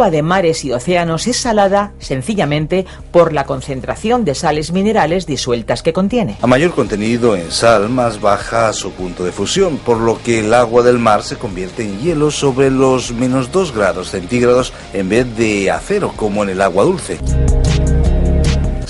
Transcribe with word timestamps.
Agua 0.00 0.10
de 0.10 0.22
mares 0.22 0.64
y 0.64 0.72
océanos 0.72 1.26
es 1.26 1.36
salada 1.36 1.92
sencillamente 1.98 2.86
por 3.12 3.34
la 3.34 3.44
concentración 3.44 4.24
de 4.24 4.34
sales 4.34 4.72
minerales 4.72 5.26
disueltas 5.26 5.82
que 5.82 5.92
contiene. 5.92 6.38
A 6.40 6.46
mayor 6.46 6.70
contenido 6.70 7.36
en 7.36 7.50
sal, 7.50 7.90
más 7.90 8.18
baja 8.18 8.72
su 8.72 8.92
punto 8.92 9.24
de 9.26 9.32
fusión, 9.32 9.76
por 9.76 9.98
lo 9.98 10.18
que 10.22 10.40
el 10.40 10.54
agua 10.54 10.82
del 10.82 10.98
mar 10.98 11.22
se 11.22 11.36
convierte 11.36 11.82
en 11.82 12.00
hielo 12.00 12.30
sobre 12.30 12.70
los 12.70 13.12
menos 13.12 13.52
2 13.52 13.74
grados 13.74 14.08
centígrados 14.08 14.72
en 14.94 15.10
vez 15.10 15.36
de 15.36 15.70
acero 15.70 16.14
como 16.16 16.44
en 16.44 16.48
el 16.48 16.62
agua 16.62 16.84
dulce. 16.84 17.18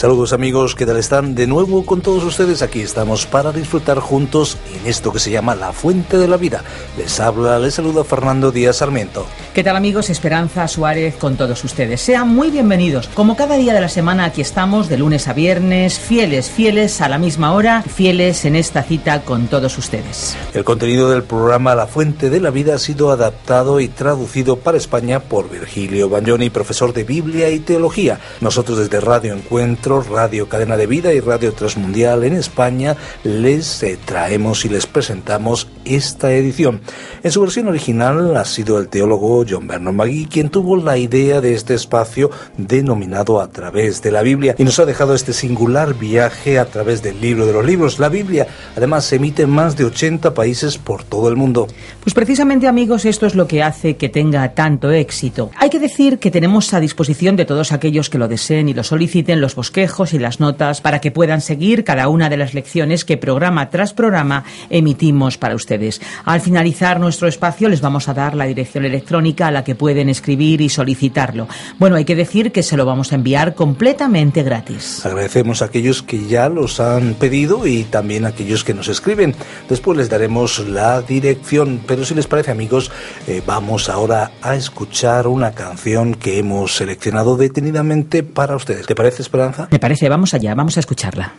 Saludos 0.01 0.33
amigos, 0.33 0.75
¿qué 0.75 0.87
tal 0.87 0.97
están? 0.97 1.35
De 1.35 1.47
nuevo 1.47 1.85
con 1.85 2.01
todos 2.01 2.25
ustedes 2.25 2.63
aquí 2.63 2.81
estamos 2.81 3.27
para 3.27 3.53
disfrutar 3.53 3.99
juntos 3.99 4.57
en 4.75 4.89
esto 4.89 5.13
que 5.13 5.19
se 5.19 5.31
llama 5.31 5.55
La 5.55 5.75
Fuente 5.75 6.17
de 6.17 6.27
la 6.27 6.39
Vida. 6.39 6.65
Les 6.97 7.21
habla, 7.21 7.59
les 7.59 7.75
saluda 7.75 8.03
Fernando 8.03 8.51
Díaz 8.51 8.77
Sarmiento. 8.77 9.27
¿Qué 9.53 9.63
tal 9.63 9.77
amigos? 9.77 10.09
Esperanza 10.09 10.67
Suárez 10.69 11.17
con 11.17 11.37
todos 11.37 11.63
ustedes. 11.65 12.01
Sean 12.01 12.35
muy 12.35 12.51
bienvenidos. 12.51 13.09
Como 13.09 13.37
cada 13.37 13.57
día 13.57 13.75
de 13.75 13.83
la 13.83 13.91
semana 13.91 14.25
aquí 14.25 14.41
estamos, 14.41 14.89
de 14.89 14.97
lunes 14.97 15.29
a 15.29 15.35
viernes, 15.35 15.99
fieles, 15.99 16.49
fieles 16.49 17.03
a 17.03 17.11
la 17.11 17.19
misma 17.19 17.53
hora, 17.53 17.83
fieles 17.83 18.47
en 18.47 18.57
esta 18.57 18.83
cita 18.83 19.21
con 19.21 19.49
todos 19.49 19.77
ustedes. 19.77 20.35
El 20.55 20.65
contenido 20.65 21.11
del 21.11 21.25
programa 21.25 21.75
La 21.75 21.87
Fuente 21.87 22.31
de 22.31 22.41
la 22.41 22.49
Vida 22.49 22.77
ha 22.77 22.79
sido 22.79 23.11
adaptado 23.11 23.81
y 23.81 23.89
traducido 23.89 24.57
para 24.57 24.79
España 24.79 25.21
por 25.21 25.51
Virgilio 25.51 26.09
Bagnoni, 26.09 26.49
profesor 26.49 26.95
de 26.95 27.05
Biblia 27.05 27.51
y 27.51 27.59
Teología. 27.59 28.19
Nosotros 28.41 28.79
desde 28.79 28.99
Radio 28.99 29.35
Encuentro 29.35 29.90
Radio 29.99 30.49
Cadena 30.49 30.77
de 30.77 30.87
Vida 30.87 31.13
y 31.13 31.19
Radio 31.19 31.53
Transmundial 31.53 32.23
en 32.23 32.35
España, 32.35 32.97
les 33.25 33.85
traemos 34.05 34.65
y 34.65 34.69
les 34.69 34.87
presentamos 34.87 35.67
esta 35.85 36.33
edición. 36.33 36.81
En 37.25 37.33
su 37.33 37.41
versión 37.41 37.67
original 37.67 38.37
ha 38.37 38.45
sido 38.45 38.79
el 38.79 38.89
teólogo 38.89 39.45
John 39.49 39.67
Bernard 39.67 39.95
Magui 39.95 40.27
quien 40.27 40.49
tuvo 40.49 40.77
la 40.77 40.97
idea 40.97 41.41
de 41.41 41.55
este 41.55 41.75
espacio 41.75 42.31
denominado 42.57 43.41
A 43.41 43.51
través 43.51 44.01
de 44.03 44.13
la 44.13 44.23
Biblia 44.23 44.55
y 44.59 44.65
nos 44.65 44.79
ha 44.79 44.87
dejado 44.87 45.15
este 45.15 45.33
singular 45.33 45.95
viaje 45.95 46.59
a 46.59 46.67
través 46.67 47.03
del 47.03 47.21
libro 47.21 47.47
de 47.47 47.53
los 47.53 47.67
libros. 47.67 47.99
La 47.99 48.09
Biblia 48.09 48.47
además 48.77 49.07
se 49.07 49.17
emite 49.17 49.43
en 49.43 49.51
más 49.51 49.77
de 49.77 49.85
80 49.85 50.35
países 50.35 50.79
por 50.79 51.03
todo 51.03 51.29
el 51.29 51.37
mundo. 51.37 51.67
Pues 52.05 52.15
precisamente 52.15 52.69
amigos 52.69 53.05
esto 53.05 53.27
es 53.27 53.35
lo 53.35 53.49
que 53.49 53.65
hace 53.65 53.97
que 53.97 54.09
tenga 54.09 54.55
tanto 54.55 54.93
éxito. 54.93 55.51
Hay 55.57 55.71
que 55.71 55.81
decir 55.81 56.19
que 56.19 56.31
tenemos 56.31 56.73
a 56.75 56.81
disposición 56.81 57.35
de 57.35 57.45
todos 57.45 57.73
aquellos 57.73 58.09
que 58.09 58.19
lo 58.19 58.29
deseen 58.29 58.69
y 58.69 58.75
lo 58.75 58.85
soliciten 58.85 59.41
los 59.41 59.55
y 59.81 60.19
las 60.19 60.41
notas 60.41 60.83
para 60.83 61.01
que 61.01 61.11
puedan 61.11 61.41
seguir 61.41 61.85
cada 61.85 62.09
una 62.09 62.29
de 62.29 62.37
las 62.37 62.53
lecciones 62.53 63.07
que 63.07 63.17
programa 63.17 63.71
tras 63.71 63.95
programa 63.95 64.45
emitimos 64.69 65.39
para 65.39 65.55
ustedes. 65.55 66.03
Al 66.27 66.43
finalizar 66.43 67.01
nuestro 67.01 67.29
espacio 67.29 67.67
les 67.71 67.81
vamos 67.81 68.07
a 68.07 68.13
dar 68.13 68.35
la 68.35 68.45
dirección 68.45 68.85
electrónica 68.85 69.47
a 69.47 69.51
la 69.51 69.65
que 69.65 69.75
pueden 69.75 70.11
escribir 70.11 70.61
y 70.61 70.69
solicitarlo. 70.69 71.49
Bueno, 71.79 71.97
hay 71.97 72.05
que 72.05 72.15
decir 72.15 72.53
que 72.53 72.63
se 72.63 72.77
lo 72.77 72.85
vamos 72.85 73.13
a 73.13 73.15
enviar 73.15 73.55
completamente 73.55 74.43
gratis. 74.43 75.05
Agradecemos 75.07 75.63
a 75.63 75.67
aquellos 75.67 76.03
que 76.03 76.27
ya 76.27 76.51
los 76.51 76.79
han 76.79 77.15
pedido 77.15 77.67
y 77.67 77.85
también 77.85 78.27
a 78.27 78.29
aquellos 78.29 78.65
que 78.65 78.75
nos 78.75 78.89
escriben. 78.89 79.35
Después 79.67 79.97
les 79.97 80.11
daremos 80.11 80.59
la 80.69 81.01
dirección, 81.01 81.81
pero 81.87 82.05
si 82.05 82.15
les 82.15 82.27
parece 82.27 82.51
amigos, 82.51 82.91
eh, 83.27 83.43
vamos 83.47 83.89
ahora 83.89 84.33
a 84.43 84.57
escuchar 84.57 85.27
una 85.27 85.53
canción 85.53 86.15
que 86.15 86.39
hemos 86.39 86.77
seleccionado 86.77 87.39
detenidamente 87.39 88.23
para 88.23 88.57
ustedes. 88.57 88.87
¿Te 88.87 88.95
parece, 88.95 89.23
Esperanza? 89.23 89.70
Me 89.71 89.79
parece, 89.79 90.09
vamos 90.09 90.35
allá, 90.35 90.55
vamos 90.55 90.77
a 90.77 90.81
escucharla. 90.81 91.33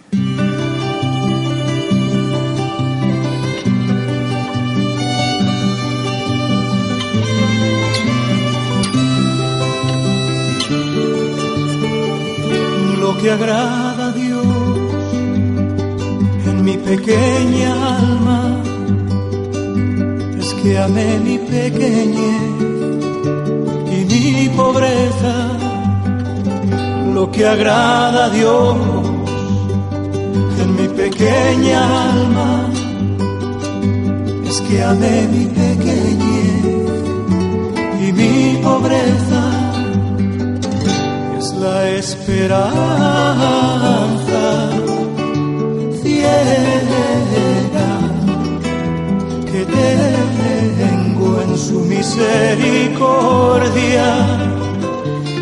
Lo 13.00 13.18
que 13.18 13.32
agrada 13.32 14.08
a 14.08 14.12
Dios 14.14 14.46
en 16.48 16.64
mi 16.64 16.78
pequeña 16.78 17.98
alma 17.98 18.64
es 20.40 20.54
que 20.54 20.78
amé 20.78 21.20
mi 21.20 21.38
pequeñez 21.38 22.42
y 23.92 24.06
mi 24.06 24.50
pobreza 24.56 25.61
lo 27.14 27.30
que 27.32 27.46
agrada 27.46 28.26
a 28.26 28.30
Dios 28.30 28.76
en 30.62 30.76
mi 30.76 30.88
pequeña 30.88 32.12
alma. 32.12 32.70
Es 34.48 34.62
que 34.62 34.84
amé 34.84 35.28
mi 35.28 35.46
pequeñez 35.46 36.64
y 38.06 38.14
mi 38.14 38.58
pobreza. 38.64 39.52
Es 41.38 41.54
la 41.56 41.90
esperanza 41.90 42.72
ciega 46.02 47.90
que 49.52 49.62
tengo 50.82 51.42
en 51.42 51.52
su 51.58 51.80
misericordia 51.82 54.61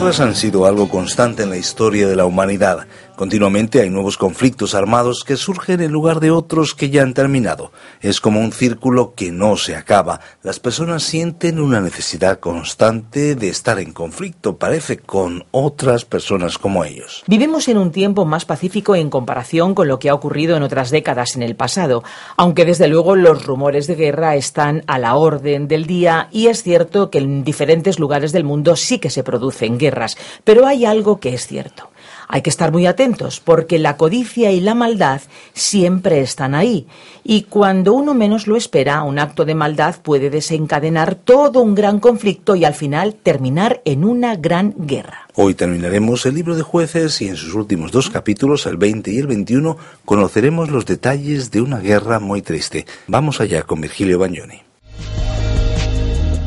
Guerras 0.00 0.20
han 0.20 0.34
sido 0.34 0.64
algo 0.64 0.88
constante 0.88 1.42
en 1.42 1.50
la 1.50 1.58
historia 1.58 2.08
de 2.08 2.16
la 2.16 2.24
humanidad. 2.24 2.86
Continuamente 3.20 3.82
hay 3.82 3.90
nuevos 3.90 4.16
conflictos 4.16 4.74
armados 4.74 5.24
que 5.24 5.36
surgen 5.36 5.82
en 5.82 5.92
lugar 5.92 6.20
de 6.20 6.30
otros 6.30 6.74
que 6.74 6.88
ya 6.88 7.02
han 7.02 7.12
terminado. 7.12 7.70
Es 8.00 8.18
como 8.18 8.40
un 8.40 8.50
círculo 8.50 9.12
que 9.14 9.30
no 9.30 9.58
se 9.58 9.76
acaba. 9.76 10.20
Las 10.42 10.58
personas 10.58 11.02
sienten 11.02 11.60
una 11.60 11.82
necesidad 11.82 12.40
constante 12.40 13.34
de 13.34 13.50
estar 13.50 13.78
en 13.78 13.92
conflicto, 13.92 14.56
parece, 14.56 14.96
con 14.96 15.44
otras 15.50 16.06
personas 16.06 16.56
como 16.56 16.82
ellos. 16.82 17.22
Vivimos 17.26 17.68
en 17.68 17.76
un 17.76 17.92
tiempo 17.92 18.24
más 18.24 18.46
pacífico 18.46 18.94
en 18.94 19.10
comparación 19.10 19.74
con 19.74 19.86
lo 19.86 19.98
que 19.98 20.08
ha 20.08 20.14
ocurrido 20.14 20.56
en 20.56 20.62
otras 20.62 20.88
décadas 20.88 21.36
en 21.36 21.42
el 21.42 21.56
pasado, 21.56 22.02
aunque 22.38 22.64
desde 22.64 22.88
luego 22.88 23.16
los 23.16 23.44
rumores 23.44 23.86
de 23.86 23.96
guerra 23.96 24.34
están 24.34 24.82
a 24.86 24.98
la 24.98 25.16
orden 25.16 25.68
del 25.68 25.84
día 25.84 26.30
y 26.32 26.46
es 26.46 26.62
cierto 26.62 27.10
que 27.10 27.18
en 27.18 27.44
diferentes 27.44 27.98
lugares 27.98 28.32
del 28.32 28.44
mundo 28.44 28.76
sí 28.76 28.98
que 28.98 29.10
se 29.10 29.22
producen 29.22 29.76
guerras, 29.76 30.16
pero 30.42 30.66
hay 30.66 30.86
algo 30.86 31.20
que 31.20 31.34
es 31.34 31.46
cierto. 31.46 31.90
Hay 32.32 32.42
que 32.42 32.50
estar 32.50 32.70
muy 32.70 32.86
atentos 32.86 33.40
porque 33.40 33.80
la 33.80 33.96
codicia 33.96 34.52
y 34.52 34.60
la 34.60 34.76
maldad 34.76 35.20
siempre 35.52 36.20
están 36.20 36.54
ahí. 36.54 36.86
Y 37.24 37.42
cuando 37.42 37.92
uno 37.92 38.14
menos 38.14 38.46
lo 38.46 38.56
espera, 38.56 39.02
un 39.02 39.18
acto 39.18 39.44
de 39.44 39.56
maldad 39.56 39.96
puede 40.00 40.30
desencadenar 40.30 41.16
todo 41.16 41.60
un 41.60 41.74
gran 41.74 41.98
conflicto 41.98 42.54
y 42.54 42.64
al 42.64 42.74
final 42.74 43.16
terminar 43.20 43.82
en 43.84 44.04
una 44.04 44.36
gran 44.36 44.74
guerra. 44.78 45.26
Hoy 45.34 45.54
terminaremos 45.54 46.24
el 46.24 46.36
libro 46.36 46.54
de 46.54 46.62
jueces 46.62 47.20
y 47.20 47.26
en 47.26 47.36
sus 47.36 47.52
últimos 47.54 47.90
dos 47.90 48.10
capítulos, 48.10 48.64
el 48.66 48.76
20 48.76 49.10
y 49.10 49.18
el 49.18 49.26
21, 49.26 49.76
conoceremos 50.04 50.70
los 50.70 50.86
detalles 50.86 51.50
de 51.50 51.62
una 51.62 51.80
guerra 51.80 52.20
muy 52.20 52.42
triste. 52.42 52.86
Vamos 53.08 53.40
allá 53.40 53.64
con 53.64 53.80
Virgilio 53.80 54.20
Bagnoni. 54.20 54.62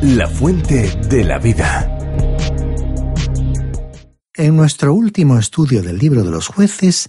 La 0.01 0.27
fuente 0.27 0.89
de 1.09 1.23
la 1.25 1.39
vida. 1.39 2.32
En 4.35 4.57
nuestro 4.57 4.95
último 4.95 5.37
estudio 5.37 5.83
del 5.83 5.99
libro 5.99 6.23
de 6.23 6.31
los 6.31 6.47
jueces, 6.47 7.07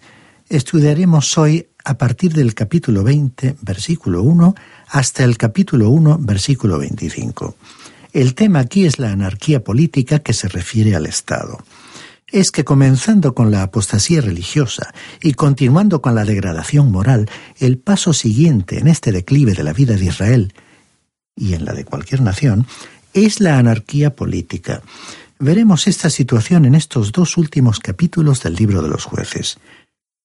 estudiaremos 0.51 1.39
hoy 1.39 1.69
a 1.83 1.97
partir 1.97 2.35
del 2.35 2.53
capítulo 2.53 3.03
20, 3.03 3.57
versículo 3.63 4.23
1, 4.23 4.55
hasta 4.89 5.25
el 5.25 5.39
capítulo 5.39 5.89
1, 5.89 6.19
versículo 6.21 6.79
25. 6.79 7.57
El 8.13 8.35
tema 8.35 8.59
aquí 8.59 8.85
es 8.85 8.99
la 8.99 9.11
anarquía 9.11 9.65
política 9.65 10.19
que 10.19 10.35
se 10.35 10.49
refiere 10.49 10.95
al 10.95 11.07
Estado. 11.07 11.65
Es 12.31 12.51
que 12.51 12.63
comenzando 12.63 13.35
con 13.35 13.51
la 13.51 13.63
apostasía 13.63 14.21
religiosa 14.21 14.93
y 15.23 15.33
continuando 15.33 16.03
con 16.03 16.15
la 16.15 16.27
degradación 16.27 16.93
moral, 16.93 17.31
el 17.59 17.79
paso 17.79 18.13
siguiente 18.13 18.81
en 18.81 18.87
este 18.87 19.13
declive 19.13 19.55
de 19.55 19.65
la 19.65 19.73
vida 19.73 19.97
de 19.97 20.05
Israel 20.05 20.53
y 21.35 21.55
en 21.55 21.65
la 21.65 21.73
de 21.73 21.87
cualquier 21.87 22.21
nación 22.21 22.67
es 23.15 23.41
la 23.41 23.59
anarquía 23.59 24.15
política. 24.15 24.83
Veremos 25.39 25.89
esta 25.89 26.11
situación 26.11 26.65
en 26.65 26.75
estos 26.75 27.11
dos 27.11 27.37
últimos 27.37 27.81
capítulos 27.81 28.43
del 28.43 28.55
libro 28.55 28.83
de 28.83 28.89
los 28.89 29.05
jueces. 29.05 29.59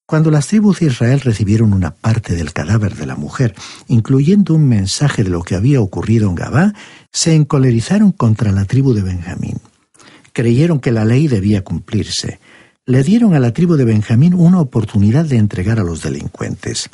Cuando 0.06 0.30
las 0.30 0.46
tribus 0.48 0.80
de 0.80 0.86
Israel 0.86 1.20
recibieron 1.20 1.72
una 1.72 1.92
parte 1.92 2.34
del 2.34 2.52
cadáver 2.52 2.94
de 2.94 3.06
la 3.06 3.16
mujer, 3.16 3.54
incluyendo 3.88 4.54
un 4.54 4.68
mensaje 4.68 5.24
de 5.24 5.30
lo 5.30 5.42
que 5.42 5.54
había 5.56 5.80
ocurrido 5.80 6.28
en 6.28 6.34
Gabá, 6.34 6.74
se 7.12 7.34
encolerizaron 7.34 8.12
contra 8.12 8.52
la 8.52 8.64
tribu 8.64 8.92
de 8.92 9.02
Benjamín. 9.02 9.58
Creyeron 10.32 10.80
que 10.80 10.92
la 10.92 11.04
ley 11.04 11.28
debía 11.28 11.62
cumplirse. 11.62 12.40
Le 12.86 13.02
dieron 13.02 13.34
a 13.34 13.40
la 13.40 13.52
tribu 13.52 13.76
de 13.76 13.84
Benjamín 13.84 14.34
una 14.34 14.60
oportunidad 14.60 15.24
de 15.24 15.36
entregar 15.36 15.78
a 15.78 15.84
los 15.84 16.02
delincuentes. 16.02 16.88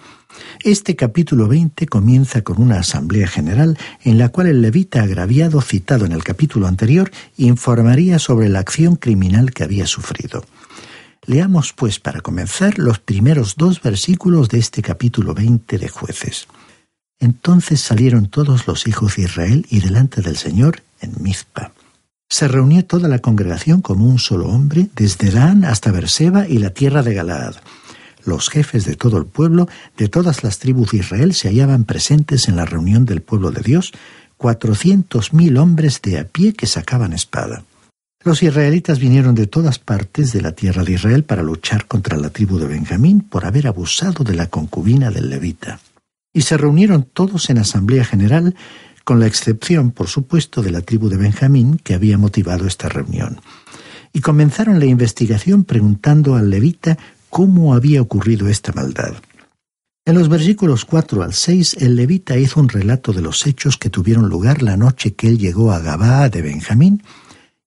Este 0.63 0.97
capítulo 0.97 1.49
20 1.49 1.87
comienza 1.87 2.43
con 2.43 2.61
una 2.61 2.81
asamblea 2.81 3.29
general 3.29 3.79
en 4.03 4.19
la 4.19 4.31
cual 4.31 4.49
el 4.49 4.63
levita 4.63 5.03
agraviado 5.03 5.61
citado 5.61 6.07
en 6.07 6.13
el 6.13 6.25
capítulo 6.25 6.67
anterior 6.67 7.11
informaría 7.37 8.19
sobre 8.19 8.49
la 8.49 8.61
acción 8.61 8.97
criminal 8.97 9.53
que 9.53 9.65
había 9.65 9.87
sufrido. 9.87 10.45
Leamos, 11.27 11.73
pues, 11.73 11.99
para 11.99 12.21
comenzar, 12.21 12.79
los 12.79 12.99
primeros 12.99 13.57
dos 13.57 13.83
versículos 13.83 14.49
de 14.49 14.59
este 14.59 14.83
capítulo 14.83 15.35
20 15.35 15.79
de 15.79 15.89
jueces. 15.89 16.47
Entonces 17.19 17.81
salieron 17.81 18.29
todos 18.29 18.67
los 18.67 18.87
hijos 18.87 19.17
de 19.17 19.23
Israel 19.23 19.67
y 19.71 19.81
delante 19.81 20.23
del 20.23 20.37
Señor 20.37 20.83
en 21.01 21.15
Mizpa. 21.21 21.73
Se 22.29 22.49
reunió 22.49 22.85
toda 22.85 23.09
la 23.09 23.21
congregación 23.21 23.83
como 23.83 24.07
un 24.07 24.19
solo 24.19 24.49
hombre, 24.49 24.89
desde 24.95 25.31
Dan 25.31 25.65
hasta 25.65 25.93
Berseba 25.93 26.49
y 26.49 26.59
la 26.59 26.71
tierra 26.71 27.03
de 27.03 27.15
Galaad 27.15 27.57
los 28.27 28.51
jefes 28.51 28.85
de 28.85 28.97
todo 28.97 29.19
el 29.19 29.27
pueblo, 29.27 29.69
de 29.97 30.09
todas 30.09 30.43
las 30.43 30.59
tribus 30.59 30.93
de 30.93 30.99
Israel, 30.99 31.35
se 31.35 31.49
hallaban 31.49 31.85
presentes 31.85 32.49
en 32.49 32.57
la 32.57 32.65
reunión 32.65 33.05
del 33.05 33.23
pueblo 33.23 33.51
de 33.51 33.63
Dios, 33.63 33.93
cuatrocientos 34.37 35.33
mil 35.33 35.57
hombres 35.57 36.03
de 36.03 36.19
a 36.19 36.25
pie 36.25 36.53
que 36.53 36.67
sacaban 36.67 37.13
espada. 37.13 37.65
Los 38.27 38.43
israelitas 38.43 38.99
vinieron 38.99 39.37
de 39.37 39.47
todas 39.47 39.79
partes 39.79 40.33
de 40.33 40.43
la 40.43 40.51
tierra 40.51 40.83
de 40.83 40.95
Israel 40.95 41.23
para 41.23 41.45
luchar 41.45 41.87
contra 41.87 42.17
la 42.17 42.31
tribu 42.31 42.59
de 42.59 42.67
Benjamín 42.67 43.21
por 43.21 43.47
haber 43.47 43.69
abusado 43.69 44.25
de 44.25 44.35
la 44.35 44.49
concubina 44.49 45.13
del 45.13 45.31
levita. 45.31 45.79
Y 46.35 46.43
se 46.43 46.57
reunieron 46.57 47.05
todos 47.05 47.49
en 47.51 47.59
asamblea 47.59 48.05
general, 48.05 48.57
con 49.05 49.21
la 49.21 49.29
excepción, 49.29 49.93
por 49.93 50.09
supuesto, 50.09 50.61
de 50.63 50.73
la 50.73 50.81
tribu 50.81 51.09
de 51.09 51.17
Benjamín 51.17 51.81
que 51.83 51.95
había 51.95 52.19
motivado 52.19 52.67
esta 52.67 52.89
reunión. 52.89 53.41
Y 54.13 54.21
comenzaron 54.21 54.81
la 54.81 54.87
investigación 54.87 55.63
preguntando 55.63 56.35
al 56.35 56.51
levita 56.51 56.99
cómo 57.31 57.75
había 57.75 58.03
ocurrido 58.03 58.49
esta 58.49 58.73
maldad. 58.73 59.15
En 60.05 60.15
los 60.15 60.29
versículos 60.29 60.85
4 60.85 61.23
al 61.23 61.35
6, 61.35 61.79
el 61.81 61.97
levita 61.97 62.37
hizo 62.39 62.61
un 62.61 62.69
relato 62.69 63.13
de 63.13 63.23
los 63.23 63.45
hechos 63.47 63.77
que 63.77 63.91
tuvieron 63.91 64.29
lugar 64.29 64.63
la 64.63 64.77
noche 64.77 65.15
que 65.15 65.27
él 65.27 65.39
llegó 65.39 65.73
a 65.73 65.81
Gabá 65.81 66.29
de 66.29 66.43
Benjamín, 66.43 67.03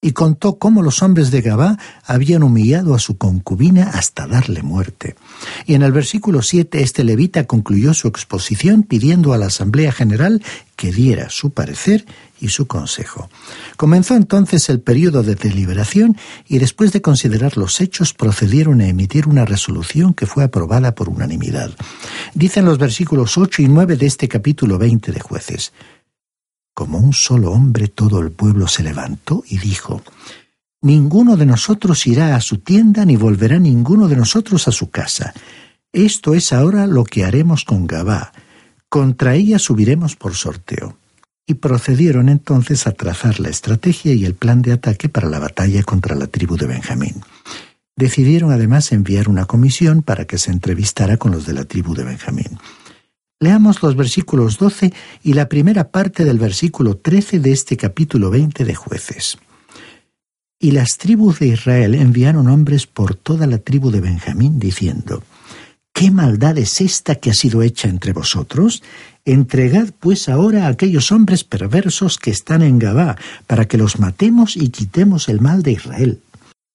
y 0.02 0.12
contó 0.14 0.58
cómo 0.58 0.82
los 0.82 1.04
hombres 1.04 1.30
de 1.30 1.42
Gabá 1.42 1.78
habían 2.06 2.44
humillado 2.44 2.96
a 2.96 3.00
su 3.00 3.18
concubina 3.18 3.90
hasta 3.90 4.28
darle 4.28 4.64
muerte. 4.64 5.16
Y 5.66 5.74
en 5.74 5.82
el 5.82 5.92
versículo 5.92 6.42
7 6.42 6.82
este 6.82 7.04
levita 7.04 7.46
concluyó 7.46 7.94
su 7.94 8.08
exposición 8.08 8.84
pidiendo 8.84 9.34
a 9.34 9.38
la 9.38 9.48
Asamblea 9.48 9.92
General 9.92 10.42
que 10.78 10.94
diera 10.94 11.30
su 11.30 11.50
parecer 11.50 12.06
y 12.40 12.48
su 12.48 12.66
consejo. 12.66 13.30
Comenzó 13.76 14.16
entonces 14.16 14.70
el 14.70 14.80
periodo 14.80 15.24
de 15.24 15.36
deliberación 15.36 16.16
y 16.48 16.60
después 16.60 16.94
de 16.94 17.02
considerar 17.02 17.58
los 17.58 17.82
hechos 17.82 18.14
procedieron 18.14 18.80
a 18.80 18.88
emitir 18.88 19.28
una 19.28 19.44
resolución 19.44 20.14
que 20.14 20.26
fue 20.26 20.46
aprobada 20.46 20.96
por 20.96 21.10
unanimidad. 21.10 21.72
Dicen 22.34 22.64
los 22.64 22.78
versículos 22.78 23.38
8 23.38 23.64
y 23.64 23.68
9 23.68 23.98
de 23.98 24.06
este 24.06 24.30
capítulo 24.30 24.78
20 24.78 25.12
de 25.12 25.20
jueces. 25.20 25.74
Como 26.80 26.98
un 26.98 27.12
solo 27.12 27.52
hombre 27.52 27.90
todo 27.90 28.22
el 28.22 28.32
pueblo 28.32 28.70
se 28.70 28.84
levantó 28.84 29.44
y 29.46 29.58
dijo, 29.58 30.02
Ninguno 30.82 31.36
de 31.36 31.46
nosotros 31.46 32.08
irá 32.08 32.38
a 32.38 32.40
su 32.40 32.60
tienda 32.60 33.04
ni 33.04 33.18
volverá 33.18 33.60
ninguno 33.60 34.08
de 34.08 34.16
nosotros 34.16 34.66
a 34.70 34.72
su 34.72 34.90
casa. 34.90 35.34
Esto 35.92 36.36
es 36.36 36.54
ahora 36.54 36.88
lo 36.88 37.04
que 37.04 37.26
haremos 37.26 37.66
con 37.66 37.86
Gabá. 37.86 38.32
Contra 38.88 39.36
ella 39.36 39.60
subiremos 39.60 40.16
por 40.16 40.36
sorteo. 40.36 40.98
Y 41.46 41.56
procedieron 41.56 42.30
entonces 42.30 42.88
a 42.88 42.94
trazar 42.94 43.42
la 43.42 43.50
estrategia 43.50 44.14
y 44.14 44.24
el 44.24 44.36
plan 44.36 44.62
de 44.62 44.72
ataque 44.72 45.10
para 45.10 45.28
la 45.28 45.40
batalla 45.40 45.84
contra 45.84 46.16
la 46.16 46.28
tribu 46.28 46.56
de 46.56 46.68
Benjamín. 46.68 47.16
Decidieron 47.98 48.54
además 48.54 48.94
enviar 48.94 49.28
una 49.28 49.44
comisión 49.44 50.02
para 50.02 50.24
que 50.24 50.38
se 50.38 50.52
entrevistara 50.52 51.18
con 51.18 51.34
los 51.34 51.46
de 51.46 51.56
la 51.56 51.66
tribu 51.66 51.94
de 51.94 52.06
Benjamín. 52.06 52.58
Leamos 53.42 53.82
los 53.82 53.96
versículos 53.96 54.58
12 54.58 54.92
y 55.24 55.32
la 55.32 55.48
primera 55.48 55.92
parte 55.92 56.26
del 56.26 56.38
versículo 56.38 56.98
13 56.98 57.40
de 57.40 57.54
este 57.54 57.78
capítulo 57.78 58.30
20 58.30 58.66
de 58.66 58.76
jueces. 58.76 59.38
Y 60.60 60.72
las 60.72 60.98
tribus 60.98 61.40
de 61.40 61.48
Israel 61.48 61.96
enviaron 61.96 62.50
hombres 62.50 62.86
por 62.86 63.16
toda 63.16 63.48
la 63.48 63.60
tribu 63.60 63.92
de 63.92 64.02
Benjamín, 64.02 64.60
diciendo, 64.60 65.24
¿Qué 65.94 66.12
maldad 66.12 66.58
es 66.58 66.82
esta 66.82 67.16
que 67.16 67.30
ha 67.30 67.34
sido 67.34 67.62
hecha 67.62 67.88
entre 67.88 68.12
vosotros? 68.12 68.84
Entregad 69.24 69.94
pues 69.98 70.28
ahora 70.28 70.66
a 70.66 70.70
aquellos 70.70 71.14
hombres 71.14 71.46
perversos 71.46 72.18
que 72.18 72.32
están 72.32 72.62
en 72.62 72.78
Gabá, 72.78 73.16
para 73.48 73.70
que 73.70 73.78
los 73.78 74.00
matemos 74.00 74.58
y 74.58 74.68
quitemos 74.68 75.30
el 75.30 75.40
mal 75.40 75.64
de 75.64 75.72
Israel. 75.72 76.20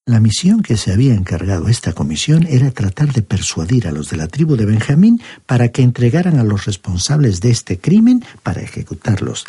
La 0.07 0.21
misión 0.21 0.61
que 0.61 0.77
se 0.77 0.93
había 0.93 1.15
encargado 1.15 1.69
esta 1.69 1.95
comisión 1.95 2.47
era 2.47 2.71
tratar 2.71 3.15
de 3.15 3.23
persuadir 3.23 3.89
a 3.89 3.91
los 3.91 4.11
de 4.11 4.19
la 4.19 4.29
tribu 4.29 4.55
de 4.55 4.67
Benjamín 4.67 5.23
para 5.47 5.71
que 5.71 5.81
entregaran 5.81 6.39
a 6.39 6.45
los 6.45 6.67
responsables 6.67 7.41
de 7.41 7.51
este 7.51 7.79
crimen 7.79 8.23
para 8.43 8.61
ejecutarlos. 8.61 9.47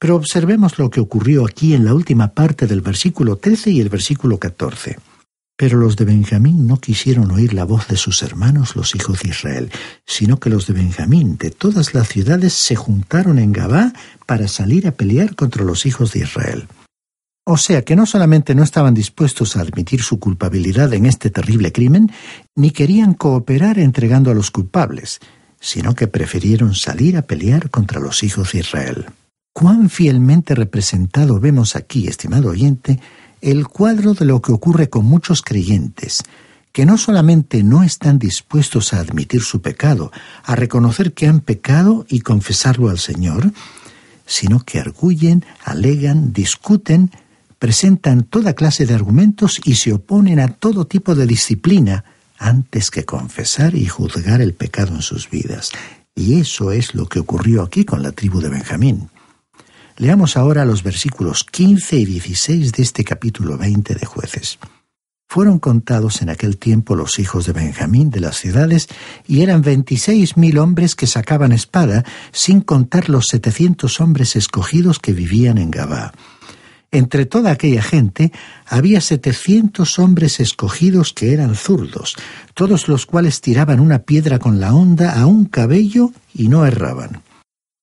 Pero 0.00 0.16
observemos 0.16 0.80
lo 0.80 0.90
que 0.90 0.98
ocurrió 0.98 1.46
aquí 1.46 1.74
en 1.74 1.84
la 1.84 1.94
última 1.94 2.32
parte 2.32 2.66
del 2.66 2.80
versículo 2.80 3.36
13 3.36 3.70
y 3.70 3.80
el 3.80 3.88
versículo 3.88 4.38
14. 4.38 4.98
Pero 5.56 5.78
los 5.78 5.94
de 5.94 6.06
Benjamín 6.06 6.66
no 6.66 6.80
quisieron 6.80 7.30
oír 7.30 7.54
la 7.54 7.64
voz 7.64 7.86
de 7.86 7.96
sus 7.96 8.24
hermanos 8.24 8.74
los 8.74 8.96
hijos 8.96 9.20
de 9.20 9.28
Israel, 9.28 9.70
sino 10.04 10.40
que 10.40 10.50
los 10.50 10.66
de 10.66 10.72
Benjamín 10.72 11.36
de 11.36 11.52
todas 11.52 11.94
las 11.94 12.08
ciudades 12.08 12.52
se 12.52 12.74
juntaron 12.74 13.38
en 13.38 13.52
Gabá 13.52 13.92
para 14.26 14.48
salir 14.48 14.88
a 14.88 14.92
pelear 14.92 15.36
contra 15.36 15.62
los 15.62 15.86
hijos 15.86 16.12
de 16.12 16.20
Israel. 16.20 16.66
O 17.50 17.56
sea 17.56 17.80
que 17.80 17.96
no 17.96 18.04
solamente 18.04 18.54
no 18.54 18.62
estaban 18.62 18.92
dispuestos 18.92 19.56
a 19.56 19.62
admitir 19.62 20.02
su 20.02 20.18
culpabilidad 20.18 20.92
en 20.92 21.06
este 21.06 21.30
terrible 21.30 21.72
crimen, 21.72 22.12
ni 22.54 22.72
querían 22.72 23.14
cooperar 23.14 23.78
entregando 23.78 24.30
a 24.30 24.34
los 24.34 24.50
culpables, 24.50 25.18
sino 25.58 25.94
que 25.94 26.08
prefirieron 26.08 26.74
salir 26.74 27.16
a 27.16 27.22
pelear 27.22 27.70
contra 27.70 28.00
los 28.00 28.22
hijos 28.22 28.52
de 28.52 28.58
Israel. 28.58 29.06
Cuán 29.54 29.88
fielmente 29.88 30.54
representado 30.54 31.40
vemos 31.40 31.74
aquí, 31.74 32.06
estimado 32.06 32.50
oyente, 32.50 33.00
el 33.40 33.66
cuadro 33.66 34.12
de 34.12 34.26
lo 34.26 34.42
que 34.42 34.52
ocurre 34.52 34.90
con 34.90 35.06
muchos 35.06 35.40
creyentes, 35.40 36.22
que 36.70 36.84
no 36.84 36.98
solamente 36.98 37.62
no 37.62 37.82
están 37.82 38.18
dispuestos 38.18 38.92
a 38.92 39.00
admitir 39.00 39.40
su 39.40 39.62
pecado, 39.62 40.12
a 40.44 40.54
reconocer 40.54 41.14
que 41.14 41.26
han 41.26 41.40
pecado 41.40 42.04
y 42.10 42.20
confesarlo 42.20 42.90
al 42.90 42.98
Señor, 42.98 43.52
sino 44.26 44.60
que 44.60 44.80
arguyen, 44.80 45.46
alegan, 45.64 46.34
discuten, 46.34 47.10
presentan 47.58 48.22
toda 48.22 48.54
clase 48.54 48.86
de 48.86 48.94
argumentos 48.94 49.60
y 49.64 49.74
se 49.74 49.92
oponen 49.92 50.40
a 50.40 50.48
todo 50.48 50.86
tipo 50.86 51.14
de 51.14 51.26
disciplina 51.26 52.04
antes 52.38 52.90
que 52.90 53.04
confesar 53.04 53.74
y 53.74 53.86
juzgar 53.86 54.40
el 54.40 54.54
pecado 54.54 54.94
en 54.94 55.02
sus 55.02 55.28
vidas. 55.28 55.72
Y 56.14 56.40
eso 56.40 56.72
es 56.72 56.94
lo 56.94 57.06
que 57.06 57.20
ocurrió 57.20 57.62
aquí 57.62 57.84
con 57.84 58.02
la 58.02 58.12
tribu 58.12 58.40
de 58.40 58.48
Benjamín. 58.48 59.08
Leamos 59.96 60.36
ahora 60.36 60.64
los 60.64 60.84
versículos 60.84 61.44
15 61.44 61.96
y 61.96 62.04
16 62.04 62.72
de 62.72 62.82
este 62.82 63.04
capítulo 63.04 63.58
20 63.58 63.94
de 63.94 64.06
jueces. 64.06 64.58
Fueron 65.28 65.58
contados 65.58 66.22
en 66.22 66.30
aquel 66.30 66.56
tiempo 66.56 66.94
los 66.94 67.18
hijos 67.18 67.44
de 67.46 67.52
Benjamín 67.52 68.08
de 68.08 68.20
las 68.20 68.36
ciudades, 68.36 68.88
y 69.26 69.42
eran 69.42 69.60
veintiséis 69.60 70.36
mil 70.38 70.56
hombres 70.58 70.94
que 70.94 71.06
sacaban 71.06 71.52
espada, 71.52 72.04
sin 72.32 72.62
contar 72.62 73.10
los 73.10 73.26
setecientos 73.28 74.00
hombres 74.00 74.36
escogidos 74.36 74.98
que 75.00 75.12
vivían 75.12 75.58
en 75.58 75.70
Gabá. 75.70 76.12
Entre 76.90 77.26
toda 77.26 77.50
aquella 77.50 77.82
gente 77.82 78.32
había 78.66 79.02
setecientos 79.02 79.98
hombres 79.98 80.40
escogidos 80.40 81.12
que 81.12 81.34
eran 81.34 81.54
zurdos, 81.54 82.16
todos 82.54 82.88
los 82.88 83.04
cuales 83.04 83.42
tiraban 83.42 83.78
una 83.80 84.00
piedra 84.00 84.38
con 84.38 84.58
la 84.58 84.74
honda 84.74 85.20
a 85.20 85.26
un 85.26 85.44
cabello 85.44 86.12
y 86.34 86.48
no 86.48 86.64
erraban. 86.64 87.22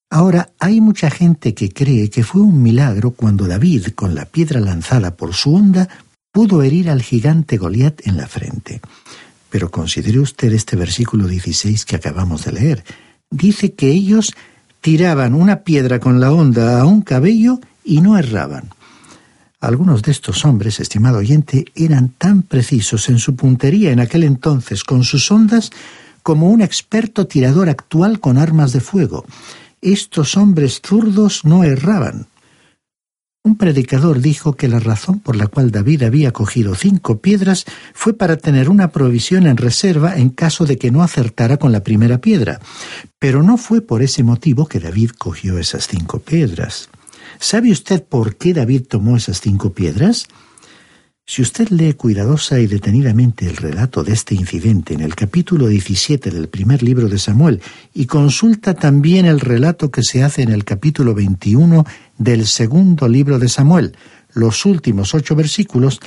Ahora, 0.10 0.50
hay 0.60 0.82
mucha 0.82 1.10
gente 1.12 1.54
que 1.54 1.70
cree 1.70 2.10
que 2.10 2.24
fue 2.24 2.42
un 2.42 2.64
milagro 2.64 3.12
cuando 3.12 3.48
David, 3.48 3.88
con 3.96 4.16
la 4.16 4.26
piedra 4.26 4.60
lanzada 4.60 5.16
por 5.16 5.34
su 5.34 5.54
onda, 5.54 5.88
pudo 6.32 6.64
herir 6.64 6.90
al 6.90 7.02
gigante 7.02 7.58
Goliat 7.58 8.08
en 8.08 8.18
la 8.18 8.28
frente. 8.28 8.82
Pero 9.50 9.70
considere 9.70 10.20
usted 10.20 10.52
este 10.54 10.76
versículo 10.76 11.28
16 11.28 11.86
que 11.86 11.96
acabamos 11.96 12.46
de 12.46 12.52
leer. 12.54 12.84
Dice 13.30 13.74
que 13.74 13.92
ellos 13.92 14.34
tiraban 14.82 15.34
una 15.34 15.62
piedra 15.62 16.00
con 16.00 16.20
la 16.20 16.32
onda 16.32 16.80
a 16.80 16.86
un 16.86 17.02
cabello 17.02 17.60
y 17.84 18.02
no 18.02 18.18
erraban. 18.18 18.70
Algunos 19.60 20.02
de 20.02 20.12
estos 20.12 20.46
hombres, 20.46 20.80
estimado 20.80 21.18
oyente, 21.18 21.66
eran 21.76 22.10
tan 22.10 22.42
precisos 22.44 23.10
en 23.10 23.20
su 23.20 23.36
puntería 23.36 23.92
en 23.92 24.00
aquel 24.00 24.24
entonces 24.24 24.84
con 24.84 25.04
sus 25.04 25.32
ondas 25.32 25.72
como 26.24 26.50
un 26.50 26.62
experto 26.62 27.28
tirador 27.28 27.70
actual 27.70 28.20
con 28.20 28.38
armas 28.38 28.74
de 28.74 28.80
fuego 28.80 29.26
estos 29.86 30.36
hombres 30.36 30.82
zurdos 30.84 31.46
no 31.46 31.64
erraban. 31.64 32.28
Un 33.44 33.56
predicador 33.56 34.20
dijo 34.20 34.56
que 34.56 34.68
la 34.68 34.80
razón 34.80 35.20
por 35.20 35.36
la 35.36 35.46
cual 35.46 35.70
David 35.70 36.02
había 36.02 36.32
cogido 36.32 36.74
cinco 36.74 37.20
piedras 37.20 37.66
fue 37.94 38.14
para 38.16 38.38
tener 38.38 38.70
una 38.70 38.90
provisión 38.90 39.46
en 39.46 39.58
reserva 39.58 40.16
en 40.18 40.32
caso 40.32 40.66
de 40.66 40.80
que 40.80 40.90
no 40.90 41.04
acertara 41.04 41.58
con 41.58 41.72
la 41.72 41.84
primera 41.84 42.18
piedra. 42.18 42.60
Pero 43.20 43.44
no 43.44 43.58
fue 43.58 43.82
por 43.82 44.02
ese 44.02 44.24
motivo 44.24 44.66
que 44.66 44.80
David 44.80 45.12
cogió 45.12 45.60
esas 45.60 45.88
cinco 45.88 46.18
piedras. 46.18 46.90
¿Sabe 47.40 47.72
usted 47.72 48.04
por 48.04 48.36
qué 48.36 48.54
David 48.54 48.84
tomó 48.88 49.18
esas 49.18 49.42
cinco 49.42 49.74
piedras? 49.74 50.28
Si 51.28 51.42
usted 51.42 51.70
lee 51.70 51.94
cuidadosa 51.94 52.60
y 52.60 52.68
detenidamente 52.68 53.48
el 53.48 53.58
relato 53.58 54.04
de 54.04 54.14
este 54.14 54.36
incidente 54.36 54.94
en 54.94 55.02
el 55.02 55.16
capítulo 55.16 55.68
17 55.68 56.30
del 56.30 56.50
primer 56.50 56.84
libro 56.84 57.10
de 57.10 57.18
Samuel 57.18 57.64
y 57.96 58.06
consulta 58.06 58.76
también 58.76 59.26
el 59.26 59.40
relato 59.40 59.90
que 59.90 60.04
se 60.04 60.22
hace 60.22 60.44
en 60.44 60.50
el 60.50 60.64
capítulo 60.64 61.16
21 61.16 61.84
del 62.20 62.46
segundo 62.46 63.08
libro 63.08 63.40
de 63.40 63.50
Samuel, 63.50 63.98
los 64.34 64.66
últimos 64.66 65.16
ocho 65.16 65.36
versículos, 65.36 66.00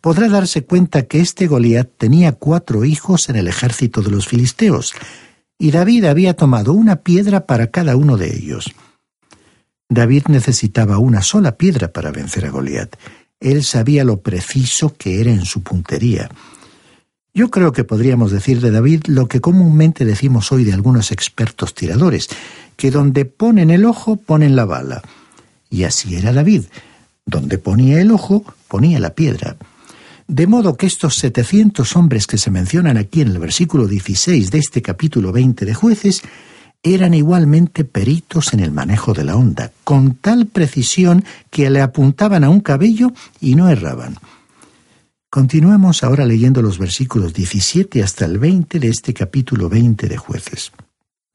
podrá 0.00 0.28
darse 0.30 0.64
cuenta 0.64 1.02
que 1.02 1.20
este 1.20 1.48
Goliat 1.48 1.90
tenía 1.98 2.32
cuatro 2.32 2.86
hijos 2.86 3.28
en 3.28 3.36
el 3.36 3.48
ejército 3.48 4.00
de 4.00 4.10
los 4.10 4.26
filisteos, 4.26 4.94
y 5.58 5.70
David 5.70 6.06
había 6.06 6.34
tomado 6.34 6.72
una 6.72 6.96
piedra 6.96 7.46
para 7.46 7.66
cada 7.66 7.94
uno 7.94 8.16
de 8.16 8.34
ellos. 8.34 8.72
David 9.94 10.24
necesitaba 10.28 10.98
una 10.98 11.22
sola 11.22 11.56
piedra 11.56 11.92
para 11.92 12.10
vencer 12.10 12.46
a 12.46 12.50
Goliat, 12.50 12.96
él 13.40 13.64
sabía 13.64 14.04
lo 14.04 14.20
preciso 14.20 14.94
que 14.96 15.20
era 15.20 15.30
en 15.30 15.44
su 15.44 15.62
puntería. 15.62 16.30
Yo 17.34 17.50
creo 17.50 17.72
que 17.72 17.84
podríamos 17.84 18.30
decir 18.30 18.60
de 18.60 18.70
David 18.70 19.04
lo 19.06 19.26
que 19.26 19.40
comúnmente 19.40 20.04
decimos 20.04 20.52
hoy 20.52 20.64
de 20.64 20.72
algunos 20.72 21.12
expertos 21.12 21.74
tiradores, 21.74 22.28
que 22.76 22.90
donde 22.90 23.24
ponen 23.24 23.70
el 23.70 23.84
ojo 23.84 24.16
ponen 24.16 24.54
la 24.54 24.64
bala. 24.64 25.02
Y 25.70 25.84
así 25.84 26.14
era 26.14 26.32
David. 26.32 26.64
Donde 27.24 27.58
ponía 27.58 28.00
el 28.00 28.10
ojo 28.10 28.44
ponía 28.68 29.00
la 29.00 29.14
piedra. 29.14 29.56
De 30.28 30.46
modo 30.46 30.76
que 30.76 30.86
estos 30.86 31.16
setecientos 31.16 31.96
hombres 31.96 32.26
que 32.26 32.38
se 32.38 32.50
mencionan 32.50 32.96
aquí 32.96 33.22
en 33.22 33.28
el 33.28 33.38
versículo 33.38 33.86
16 33.86 34.50
de 34.50 34.58
este 34.58 34.82
capítulo 34.82 35.32
20 35.32 35.64
de 35.64 35.74
jueces 35.74 36.22
eran 36.82 37.14
igualmente 37.14 37.84
peritos 37.84 38.52
en 38.52 38.60
el 38.60 38.72
manejo 38.72 39.14
de 39.14 39.24
la 39.24 39.36
onda, 39.36 39.70
con 39.84 40.14
tal 40.14 40.46
precisión 40.46 41.24
que 41.50 41.70
le 41.70 41.80
apuntaban 41.80 42.42
a 42.42 42.50
un 42.50 42.60
cabello 42.60 43.12
y 43.40 43.54
no 43.54 43.68
erraban. 43.68 44.16
Continuemos 45.30 46.02
ahora 46.02 46.26
leyendo 46.26 46.60
los 46.60 46.78
versículos 46.78 47.32
17 47.32 48.02
hasta 48.02 48.24
el 48.24 48.38
20 48.38 48.80
de 48.80 48.88
este 48.88 49.14
capítulo 49.14 49.68
20 49.68 50.08
de 50.08 50.16
jueces. 50.16 50.72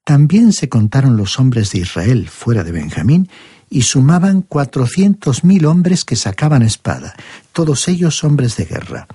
También 0.03 0.53
se 0.53 0.69
contaron 0.69 1.17
los 1.17 1.39
hombres 1.39 1.71
de 1.71 1.79
Israel 1.79 2.29
fuera 2.29 2.63
de 2.63 2.71
Benjamín 2.71 3.29
y 3.69 3.81
sumaban 3.81 4.41
cuatrocientos 4.41 5.43
mil 5.43 5.65
hombres 5.65 6.05
que 6.05 6.15
sacaban 6.15 6.61
espada, 6.61 7.15
todos 7.53 7.87
ellos 7.87 8.23
hombres 8.23 8.55
de 8.55 8.65
guerra. 8.65 9.07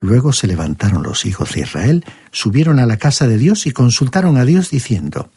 Luego 0.00 0.32
se 0.32 0.46
levantaron 0.46 1.02
los 1.02 1.24
hijos 1.24 1.54
de 1.54 1.62
Israel, 1.62 2.04
subieron 2.30 2.78
a 2.78 2.86
la 2.86 2.98
casa 2.98 3.26
de 3.26 3.38
Dios 3.38 3.66
y 3.66 3.70
consultaron 3.70 4.36
a 4.36 4.44
Dios 4.44 4.70
diciendo, 4.70 5.30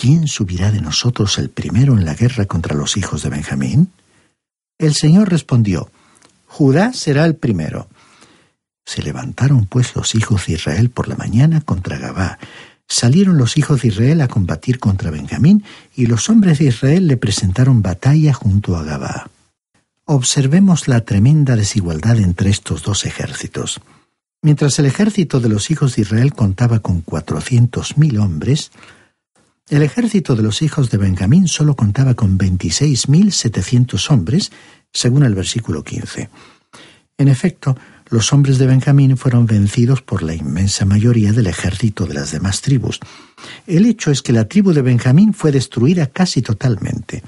¿Quién 0.00 0.28
subirá 0.28 0.72
de 0.72 0.80
nosotros 0.80 1.36
el 1.36 1.50
primero 1.50 1.92
en 1.92 2.06
la 2.06 2.14
guerra 2.14 2.46
contra 2.46 2.74
los 2.74 2.96
hijos 2.96 3.22
de 3.22 3.28
Benjamín? 3.28 3.92
El 4.78 4.94
Señor 4.94 5.28
respondió, 5.28 5.90
Judá 6.46 6.94
será 6.94 7.26
el 7.26 7.34
primero. 7.34 7.86
Se 8.86 9.02
levantaron 9.02 9.66
pues 9.66 9.94
los 9.94 10.14
hijos 10.14 10.46
de 10.46 10.54
Israel 10.54 10.88
por 10.88 11.06
la 11.06 11.16
mañana 11.16 11.60
contra 11.60 11.98
Gabá. 11.98 12.38
Salieron 12.88 13.36
los 13.36 13.58
hijos 13.58 13.82
de 13.82 13.88
Israel 13.88 14.22
a 14.22 14.28
combatir 14.28 14.78
contra 14.78 15.10
Benjamín, 15.10 15.64
y 15.94 16.06
los 16.06 16.30
hombres 16.30 16.60
de 16.60 16.68
Israel 16.68 17.06
le 17.06 17.18
presentaron 17.18 17.82
batalla 17.82 18.32
junto 18.32 18.76
a 18.76 18.84
Gabá. 18.84 19.28
Observemos 20.06 20.88
la 20.88 21.02
tremenda 21.02 21.56
desigualdad 21.56 22.18
entre 22.20 22.48
estos 22.48 22.82
dos 22.84 23.04
ejércitos. 23.04 23.82
Mientras 24.40 24.78
el 24.78 24.86
ejército 24.86 25.40
de 25.40 25.50
los 25.50 25.70
hijos 25.70 25.94
de 25.94 26.02
Israel 26.02 26.32
contaba 26.32 26.78
con 26.78 27.02
cuatrocientos 27.02 27.98
mil 27.98 28.18
hombres, 28.18 28.72
el 29.70 29.82
ejército 29.82 30.34
de 30.34 30.42
los 30.42 30.62
hijos 30.62 30.90
de 30.90 30.98
Benjamín 30.98 31.46
solo 31.46 31.76
contaba 31.76 32.14
con 32.14 32.36
26.700 32.36 34.10
hombres, 34.10 34.50
según 34.92 35.22
el 35.22 35.34
versículo 35.34 35.84
15. 35.84 36.28
En 37.18 37.28
efecto, 37.28 37.76
los 38.08 38.32
hombres 38.32 38.58
de 38.58 38.66
Benjamín 38.66 39.16
fueron 39.16 39.46
vencidos 39.46 40.02
por 40.02 40.24
la 40.24 40.34
inmensa 40.34 40.84
mayoría 40.84 41.32
del 41.32 41.46
ejército 41.46 42.06
de 42.06 42.14
las 42.14 42.32
demás 42.32 42.60
tribus. 42.60 42.98
El 43.68 43.86
hecho 43.86 44.10
es 44.10 44.22
que 44.22 44.32
la 44.32 44.48
tribu 44.48 44.72
de 44.72 44.82
Benjamín 44.82 45.32
fue 45.32 45.52
destruida 45.52 46.06
casi 46.06 46.42
totalmente. 46.42 47.22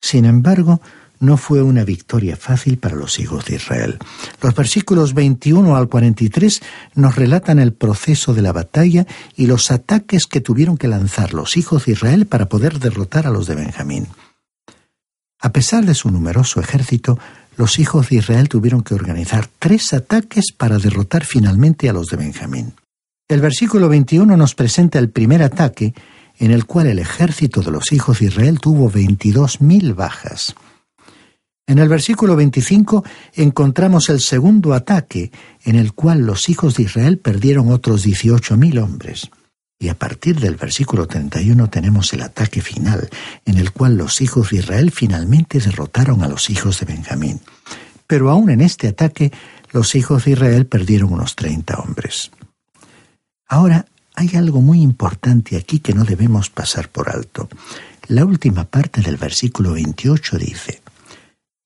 Sin 0.00 0.24
embargo, 0.24 0.80
no 1.22 1.36
fue 1.36 1.62
una 1.62 1.84
victoria 1.84 2.36
fácil 2.36 2.78
para 2.78 2.96
los 2.96 3.20
hijos 3.20 3.44
de 3.44 3.54
Israel. 3.54 3.98
Los 4.42 4.56
versículos 4.56 5.14
21 5.14 5.76
al 5.76 5.88
43 5.88 6.60
nos 6.96 7.14
relatan 7.14 7.60
el 7.60 7.72
proceso 7.72 8.34
de 8.34 8.42
la 8.42 8.50
batalla 8.50 9.06
y 9.36 9.46
los 9.46 9.70
ataques 9.70 10.26
que 10.26 10.40
tuvieron 10.40 10.76
que 10.76 10.88
lanzar 10.88 11.32
los 11.32 11.56
hijos 11.56 11.86
de 11.86 11.92
Israel 11.92 12.26
para 12.26 12.48
poder 12.48 12.80
derrotar 12.80 13.28
a 13.28 13.30
los 13.30 13.46
de 13.46 13.54
Benjamín. 13.54 14.08
A 15.38 15.52
pesar 15.52 15.86
de 15.86 15.94
su 15.94 16.10
numeroso 16.10 16.58
ejército, 16.60 17.20
los 17.56 17.78
hijos 17.78 18.08
de 18.08 18.16
Israel 18.16 18.48
tuvieron 18.48 18.82
que 18.82 18.94
organizar 18.94 19.48
tres 19.60 19.92
ataques 19.92 20.46
para 20.52 20.78
derrotar 20.78 21.24
finalmente 21.24 21.88
a 21.88 21.92
los 21.92 22.08
de 22.08 22.16
Benjamín. 22.16 22.74
El 23.28 23.40
versículo 23.40 23.88
21 23.88 24.36
nos 24.36 24.56
presenta 24.56 24.98
el 24.98 25.10
primer 25.10 25.44
ataque, 25.44 25.94
en 26.38 26.50
el 26.50 26.66
cual 26.66 26.88
el 26.88 26.98
ejército 26.98 27.60
de 27.60 27.70
los 27.70 27.92
hijos 27.92 28.18
de 28.18 28.26
Israel 28.26 28.58
tuvo 28.58 28.90
veintidós 28.90 29.60
mil 29.60 29.94
bajas. 29.94 30.56
En 31.72 31.78
el 31.78 31.88
versículo 31.88 32.36
25 32.36 33.02
encontramos 33.32 34.10
el 34.10 34.20
segundo 34.20 34.74
ataque, 34.74 35.32
en 35.64 35.76
el 35.76 35.94
cual 35.94 36.26
los 36.26 36.50
hijos 36.50 36.76
de 36.76 36.82
Israel 36.82 37.16
perdieron 37.16 37.70
otros 37.72 38.02
dieciocho 38.02 38.58
mil 38.58 38.78
hombres. 38.78 39.30
Y 39.78 39.88
a 39.88 39.94
partir 39.94 40.38
del 40.38 40.56
versículo 40.56 41.06
31 41.06 41.70
tenemos 41.70 42.12
el 42.12 42.20
ataque 42.20 42.60
final, 42.60 43.08
en 43.46 43.56
el 43.56 43.72
cual 43.72 43.96
los 43.96 44.20
hijos 44.20 44.50
de 44.50 44.58
Israel 44.58 44.90
finalmente 44.90 45.60
derrotaron 45.60 46.22
a 46.22 46.28
los 46.28 46.50
hijos 46.50 46.78
de 46.78 46.84
Benjamín. 46.84 47.40
Pero 48.06 48.28
aún 48.28 48.50
en 48.50 48.60
este 48.60 48.88
ataque, 48.88 49.32
los 49.70 49.94
hijos 49.94 50.26
de 50.26 50.32
Israel 50.32 50.66
perdieron 50.66 51.10
unos 51.10 51.36
treinta 51.36 51.78
hombres. 51.78 52.32
Ahora, 53.48 53.86
hay 54.14 54.36
algo 54.36 54.60
muy 54.60 54.82
importante 54.82 55.56
aquí 55.56 55.78
que 55.78 55.94
no 55.94 56.04
debemos 56.04 56.50
pasar 56.50 56.90
por 56.90 57.08
alto. 57.08 57.48
La 58.08 58.26
última 58.26 58.64
parte 58.64 59.00
del 59.00 59.16
versículo 59.16 59.72
28 59.72 60.36
dice, 60.36 60.81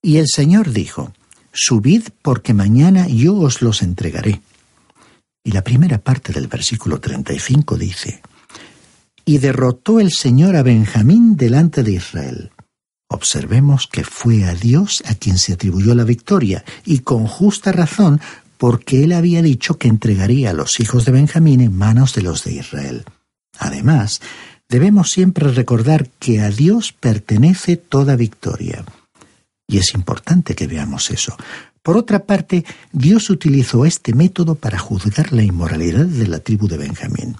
y 0.07 0.19
el 0.19 0.29
Señor 0.29 0.71
dijo, 0.71 1.13
Subid 1.53 2.05
porque 2.23 2.55
mañana 2.55 3.09
yo 3.09 3.35
os 3.35 3.61
los 3.61 3.83
entregaré. 3.83 4.41
Y 5.43 5.51
la 5.51 5.65
primera 5.65 5.99
parte 5.99 6.33
del 6.33 6.47
versículo 6.47 7.01
35 7.01 7.77
dice, 7.77 8.23
Y 9.25 9.39
derrotó 9.39 9.99
el 9.99 10.13
Señor 10.13 10.55
a 10.55 10.63
Benjamín 10.63 11.35
delante 11.35 11.83
de 11.83 11.91
Israel. 11.95 12.53
Observemos 13.09 13.89
que 13.89 14.05
fue 14.05 14.45
a 14.45 14.55
Dios 14.55 15.03
a 15.07 15.17
quien 15.17 15.39
se 15.39 15.55
atribuyó 15.55 15.93
la 15.97 16.05
victoria, 16.05 16.65
y 16.85 17.01
con 17.01 17.27
justa 17.27 17.73
razón, 17.73 18.21
porque 18.59 19.03
él 19.03 19.11
había 19.11 19.43
dicho 19.43 19.77
que 19.77 19.89
entregaría 19.89 20.51
a 20.51 20.55
los 20.55 20.79
hijos 20.79 21.05
de 21.05 21.11
Benjamín 21.11 21.61
en 21.61 21.77
manos 21.77 22.15
de 22.15 22.23
los 22.23 22.45
de 22.45 22.53
Israel. 22.53 23.05
Además, 23.59 24.21
debemos 24.69 25.11
siempre 25.11 25.51
recordar 25.51 26.11
que 26.21 26.43
a 26.43 26.51
Dios 26.51 26.93
pertenece 26.93 27.77
toda 27.77 28.15
victoria. 28.15 28.85
Y 29.69 29.79
es 29.79 29.95
importante 29.95 30.55
que 30.55 30.67
veamos 30.67 31.11
eso. 31.11 31.37
Por 31.83 31.97
otra 31.97 32.25
parte, 32.25 32.65
Dios 32.93 33.31
utilizó 33.31 33.85
este 33.85 34.13
método 34.13 34.57
para 34.57 34.79
juzgar 34.79 35.33
la 35.33 35.43
inmoralidad 35.43 36.07
de 36.07 36.27
la 36.27 36.41
tribu 36.41 36.69
de 36.69 36.79
Benjamín. 36.79 37.37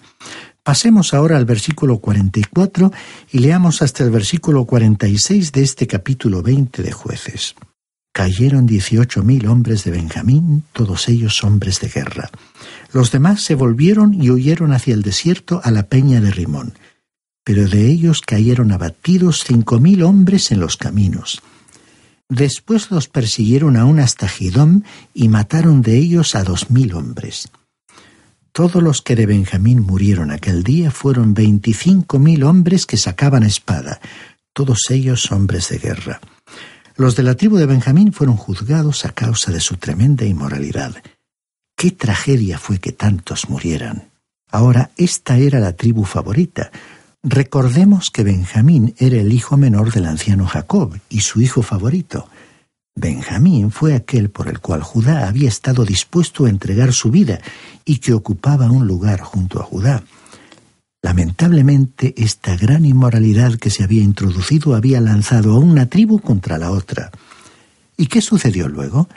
Pasemos 0.63 1.15
ahora 1.15 1.37
al 1.37 1.45
versículo 1.45 1.99
44 1.99 2.93
y 3.31 3.39
leamos 3.39 3.83
hasta 3.83 4.03
el 4.03 4.11
versículo 4.11 4.65
46 4.65 5.53
de 5.53 5.63
este 5.63 5.87
capítulo 5.87 6.43
20 6.43 6.83
de 6.83 6.91
jueces. 6.91 7.55
Cayeron 8.13 8.67
dieciocho 8.67 9.23
mil 9.23 9.47
hombres 9.47 9.85
de 9.85 9.93
Benjamín, 9.93 10.65
todos 10.73 11.09
ellos 11.09 11.45
hombres 11.45 11.81
de 11.81 11.89
guerra. 11.89 12.31
Los 12.93 13.13
demás 13.13 13.43
se 13.43 13.55
volvieron 13.55 14.15
y 14.15 14.31
huyeron 14.31 14.73
hacia 14.73 14.95
el 14.95 15.03
desierto 15.03 15.61
a 15.63 15.71
la 15.71 15.85
peña 15.85 16.21
de 16.21 16.31
Rimón. 16.31 16.75
Pero 17.45 17.69
de 17.69 17.87
ellos 17.89 18.21
cayeron 18.21 18.73
abatidos 18.73 19.45
cinco 19.47 19.79
mil 19.79 20.03
hombres 20.03 20.51
en 20.51 20.59
los 20.59 20.77
caminos. 20.77 21.43
Después 22.29 22.91
los 22.91 23.09
persiguieron 23.09 23.77
aún 23.77 24.01
hasta 24.01 24.29
Gidom 24.29 24.83
y 25.15 25.29
mataron 25.29 25.83
de 25.83 25.97
ellos 25.97 26.35
a 26.35 26.43
dos 26.43 26.71
mil 26.71 26.95
hombres. 26.95 27.49
Todos 28.53 28.83
los 28.83 29.03
que 29.03 29.15
de 29.15 29.27
Benjamín 29.27 29.81
murieron 29.81 30.31
aquel 30.31 30.63
día 30.63 30.91
fueron 30.91 31.35
veinticinco 31.35 32.19
mil 32.19 32.43
hombres 32.43 32.87
que 32.87 32.97
sacaban 32.97 33.43
espada, 33.43 34.01
todos 34.53 34.91
ellos 34.91 35.31
hombres 35.31 35.69
de 35.69 35.79
guerra. 35.79 36.21
Los 36.97 37.15
de 37.15 37.23
la 37.23 37.35
tribu 37.35 37.59
de 37.59 37.67
Benjamín 37.67 38.13
fueron 38.13 38.37
juzgados 38.37 39.05
a 39.05 39.11
causa 39.11 39.53
de 39.53 39.61
su 39.61 39.77
tremenda 39.77 40.25
inmoralidad. 40.25 40.97
Qué 41.77 41.91
tragedia 41.91 42.59
fue 42.59 42.79
que 42.79 42.93
tantos 42.93 43.51
murieran. 43.51 44.09
Ahora, 44.51 44.91
esta 44.97 45.37
era 45.37 45.61
la 45.61 45.75
tribu 45.75 46.05
favorita. 46.05 46.73
Recordemos 47.23 48.11
que 48.11 48.23
Benjamín 48.23 48.95
era 48.99 49.17
el 49.17 49.33
hijo 49.33 49.57
menor 49.57 49.93
del 49.93 50.07
anciano 50.07 50.47
Jacob 50.47 50.99
y 51.09 51.21
su 51.21 51.41
hijo 51.41 51.63
favorito. 51.63 52.29
Benjamín 52.95 53.71
fue 53.71 53.95
aquel 53.95 54.31
por 54.31 54.49
el 54.49 54.61
cual 54.61 54.83
Judá 54.83 55.29
había 55.29 55.49
estado 55.49 55.85
dispuesto 55.85 56.47
a 56.47 56.51
entregar 56.51 56.93
su 56.93 57.11
vida 57.11 57.41
y 57.85 57.99
que 57.99 58.15
ocupaba 58.15 58.71
un 58.71 58.87
lugar 58.87 59.21
junto 59.21 59.61
a 59.61 59.65
Judá. 59.65 60.03
Lamentablemente, 61.03 62.15
esta 62.17 62.57
gran 62.57 62.85
inmoralidad 62.85 63.57
que 63.57 63.71
se 63.71 63.85
había 63.85 64.03
introducido 64.03 64.75
había 64.75 65.01
lanzado 65.01 65.53
a 65.55 65.59
una 65.59 65.87
tribu 65.87 66.21
contra 66.21 66.59
la 66.59 66.71
otra. 66.71 67.11
¿Y 67.97 68.07
qué 68.07 68.21
sucedió 68.21 68.69
luego? 68.69 69.09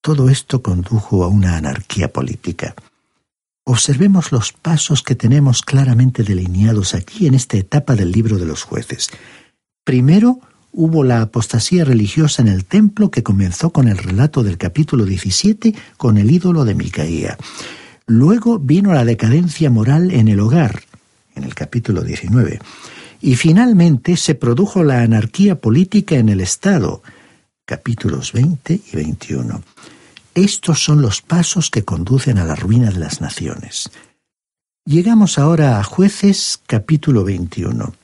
Todo 0.00 0.30
esto 0.30 0.62
condujo 0.62 1.24
a 1.24 1.28
una 1.28 1.56
anarquía 1.56 2.12
política. 2.12 2.74
Observemos 3.64 4.32
los 4.32 4.52
pasos 4.52 5.02
que 5.02 5.14
tenemos 5.14 5.62
claramente 5.62 6.24
delineados 6.24 6.94
aquí 6.94 7.26
en 7.26 7.34
esta 7.34 7.56
etapa 7.56 7.94
del 7.94 8.10
libro 8.10 8.38
de 8.38 8.46
los 8.46 8.64
jueces. 8.64 9.08
Primero, 9.84 10.40
hubo 10.72 11.04
la 11.04 11.22
apostasía 11.22 11.84
religiosa 11.84 12.42
en 12.42 12.48
el 12.48 12.64
templo 12.64 13.10
que 13.10 13.22
comenzó 13.22 13.70
con 13.70 13.86
el 13.86 13.98
relato 13.98 14.42
del 14.42 14.58
capítulo 14.58 15.04
17 15.04 15.74
con 15.96 16.18
el 16.18 16.30
ídolo 16.30 16.64
de 16.64 16.74
Micaía. 16.74 17.38
Luego 18.06 18.58
vino 18.58 18.92
la 18.92 19.04
decadencia 19.04 19.70
moral 19.70 20.10
en 20.10 20.26
el 20.26 20.40
hogar, 20.40 20.82
en 21.36 21.44
el 21.44 21.54
capítulo 21.54 22.02
19. 22.02 22.58
Y 23.20 23.36
finalmente 23.36 24.16
se 24.16 24.34
produjo 24.34 24.82
la 24.82 25.02
anarquía 25.02 25.60
política 25.60 26.16
en 26.16 26.28
el 26.28 26.40
Estado, 26.40 27.02
capítulos 27.64 28.32
20 28.32 28.80
y 28.92 28.96
21. 28.96 29.62
Estos 30.34 30.82
son 30.82 31.02
los 31.02 31.20
pasos 31.20 31.68
que 31.70 31.84
conducen 31.84 32.38
a 32.38 32.44
la 32.44 32.54
ruina 32.54 32.90
de 32.90 32.98
las 32.98 33.20
naciones. 33.20 33.90
Llegamos 34.86 35.38
ahora 35.38 35.78
a 35.78 35.84
jueces 35.84 36.58
capítulo 36.66 37.22
21. 37.22 37.94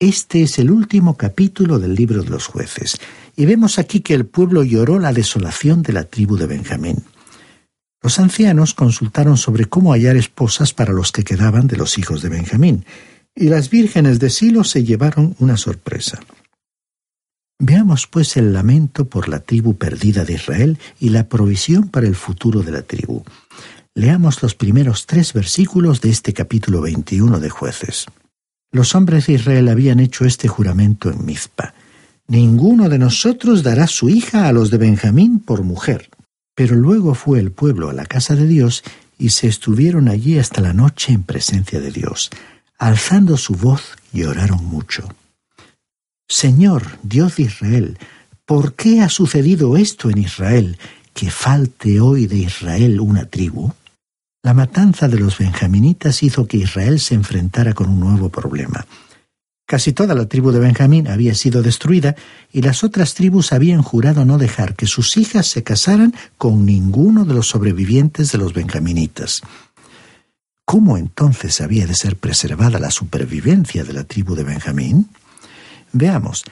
Este 0.00 0.42
es 0.42 0.58
el 0.58 0.72
último 0.72 1.16
capítulo 1.16 1.78
del 1.78 1.94
libro 1.94 2.24
de 2.24 2.30
los 2.30 2.48
jueces, 2.48 2.98
y 3.36 3.46
vemos 3.46 3.78
aquí 3.78 4.00
que 4.00 4.14
el 4.14 4.26
pueblo 4.26 4.64
lloró 4.64 4.98
la 4.98 5.12
desolación 5.12 5.82
de 5.82 5.92
la 5.92 6.04
tribu 6.04 6.36
de 6.36 6.46
Benjamín. 6.46 7.04
Los 8.02 8.18
ancianos 8.18 8.74
consultaron 8.74 9.36
sobre 9.36 9.66
cómo 9.66 9.92
hallar 9.92 10.16
esposas 10.16 10.74
para 10.74 10.92
los 10.92 11.12
que 11.12 11.22
quedaban 11.22 11.68
de 11.68 11.76
los 11.76 11.96
hijos 11.96 12.22
de 12.22 12.28
Benjamín, 12.28 12.84
y 13.36 13.44
las 13.44 13.70
vírgenes 13.70 14.18
de 14.18 14.30
Silo 14.30 14.64
se 14.64 14.82
llevaron 14.82 15.36
una 15.38 15.56
sorpresa. 15.56 16.20
Veamos 17.58 18.06
pues 18.06 18.36
el 18.36 18.52
lamento 18.52 19.06
por 19.06 19.28
la 19.28 19.40
tribu 19.40 19.76
perdida 19.76 20.24
de 20.24 20.34
Israel 20.34 20.78
y 21.00 21.08
la 21.08 21.28
provisión 21.28 21.88
para 21.88 22.06
el 22.06 22.14
futuro 22.14 22.62
de 22.62 22.70
la 22.70 22.82
tribu. 22.82 23.24
Leamos 23.94 24.42
los 24.42 24.54
primeros 24.54 25.06
tres 25.06 25.32
versículos 25.32 26.02
de 26.02 26.10
este 26.10 26.34
capítulo 26.34 26.82
21 26.82 27.40
de 27.40 27.48
jueces. 27.48 28.06
Los 28.72 28.94
hombres 28.94 29.26
de 29.26 29.34
Israel 29.34 29.68
habían 29.68 30.00
hecho 30.00 30.26
este 30.26 30.48
juramento 30.48 31.10
en 31.10 31.24
Mizpa. 31.24 31.72
Ninguno 32.28 32.90
de 32.90 32.98
nosotros 32.98 33.62
dará 33.62 33.86
su 33.86 34.10
hija 34.10 34.48
a 34.48 34.52
los 34.52 34.70
de 34.70 34.76
Benjamín 34.76 35.40
por 35.40 35.62
mujer. 35.62 36.10
Pero 36.54 36.76
luego 36.76 37.14
fue 37.14 37.38
el 37.38 37.52
pueblo 37.52 37.88
a 37.88 37.94
la 37.94 38.04
casa 38.04 38.34
de 38.34 38.46
Dios 38.46 38.82
y 39.18 39.30
se 39.30 39.46
estuvieron 39.46 40.08
allí 40.08 40.38
hasta 40.38 40.60
la 40.60 40.74
noche 40.74 41.14
en 41.14 41.22
presencia 41.22 41.80
de 41.80 41.90
Dios. 41.90 42.28
Alzando 42.78 43.38
su 43.38 43.54
voz 43.54 43.96
lloraron 44.12 44.62
mucho. 44.62 45.08
Señor, 46.36 46.98
Dios 47.02 47.36
de 47.36 47.44
Israel, 47.44 47.98
¿por 48.44 48.74
qué 48.74 49.00
ha 49.00 49.08
sucedido 49.08 49.78
esto 49.78 50.10
en 50.10 50.18
Israel, 50.18 50.76
que 51.14 51.30
falte 51.30 51.98
hoy 51.98 52.26
de 52.26 52.36
Israel 52.36 53.00
una 53.00 53.24
tribu? 53.24 53.72
La 54.42 54.52
matanza 54.52 55.08
de 55.08 55.18
los 55.18 55.38
benjaminitas 55.38 56.22
hizo 56.22 56.46
que 56.46 56.58
Israel 56.58 57.00
se 57.00 57.14
enfrentara 57.14 57.72
con 57.72 57.88
un 57.88 58.00
nuevo 58.00 58.28
problema. 58.28 58.84
Casi 59.66 59.94
toda 59.94 60.14
la 60.14 60.26
tribu 60.26 60.50
de 60.50 60.58
Benjamín 60.58 61.08
había 61.08 61.34
sido 61.34 61.62
destruida 61.62 62.14
y 62.52 62.60
las 62.60 62.84
otras 62.84 63.14
tribus 63.14 63.54
habían 63.54 63.80
jurado 63.80 64.26
no 64.26 64.36
dejar 64.36 64.76
que 64.76 64.86
sus 64.86 65.16
hijas 65.16 65.46
se 65.46 65.62
casaran 65.62 66.14
con 66.36 66.66
ninguno 66.66 67.24
de 67.24 67.32
los 67.32 67.46
sobrevivientes 67.46 68.30
de 68.30 68.36
los 68.36 68.52
benjaminitas. 68.52 69.40
¿Cómo 70.66 70.98
entonces 70.98 71.62
había 71.62 71.86
de 71.86 71.94
ser 71.94 72.16
preservada 72.16 72.78
la 72.78 72.90
supervivencia 72.90 73.84
de 73.84 73.94
la 73.94 74.04
tribu 74.04 74.34
de 74.34 74.44
Benjamín? 74.44 75.08
Veamos, 75.92 76.44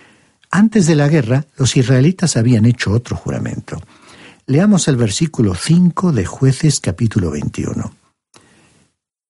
antes 0.51 0.87
de 0.87 0.95
la 0.95 1.09
guerra 1.09 1.47
los 1.57 1.77
israelitas 1.77 2.37
habían 2.37 2.65
hecho 2.65 2.93
otro 2.93 3.17
juramento. 3.17 3.81
Leamos 4.47 4.89
el 4.89 4.97
versículo 4.97 5.55
5 5.55 6.13
de 6.13 6.27
jueces 6.27 6.81
capítulo 6.81 7.31
21. 7.31 7.93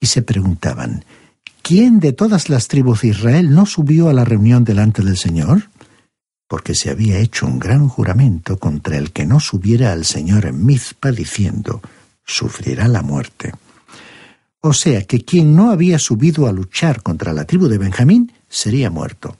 Y 0.01 0.07
se 0.07 0.23
preguntaban, 0.23 1.05
¿quién 1.63 2.01
de 2.01 2.13
todas 2.13 2.49
las 2.49 2.69
tribus 2.69 3.03
de 3.03 3.09
Israel 3.09 3.55
no 3.55 3.65
subió 3.65 4.09
a 4.09 4.13
la 4.13 4.25
reunión 4.25 4.65
delante 4.65 5.03
del 5.03 5.17
Señor? 5.17 5.71
Porque 6.47 6.75
se 6.75 6.91
había 6.91 7.19
hecho 7.19 7.47
un 7.47 7.59
gran 7.59 7.89
juramento 7.89 8.59
contra 8.59 8.99
el 8.99 9.13
que 9.13 9.25
no 9.25 9.41
subiera 9.41 9.93
al 9.93 10.05
Señor 10.05 10.47
en 10.47 10.67
Mizpa 10.67 11.11
diciendo, 11.11 11.81
sufrirá 12.27 12.89
la 12.89 13.03
muerte. 13.03 13.53
O 14.61 14.73
sea 14.73 15.05
que 15.05 15.25
quien 15.25 15.55
no 15.55 15.71
había 15.71 15.99
subido 15.99 16.47
a 16.49 16.53
luchar 16.53 17.03
contra 17.03 17.33
la 17.33 17.45
tribu 17.45 17.69
de 17.69 17.79
Benjamín 17.79 18.33
sería 18.49 18.91
muerto. 18.91 19.37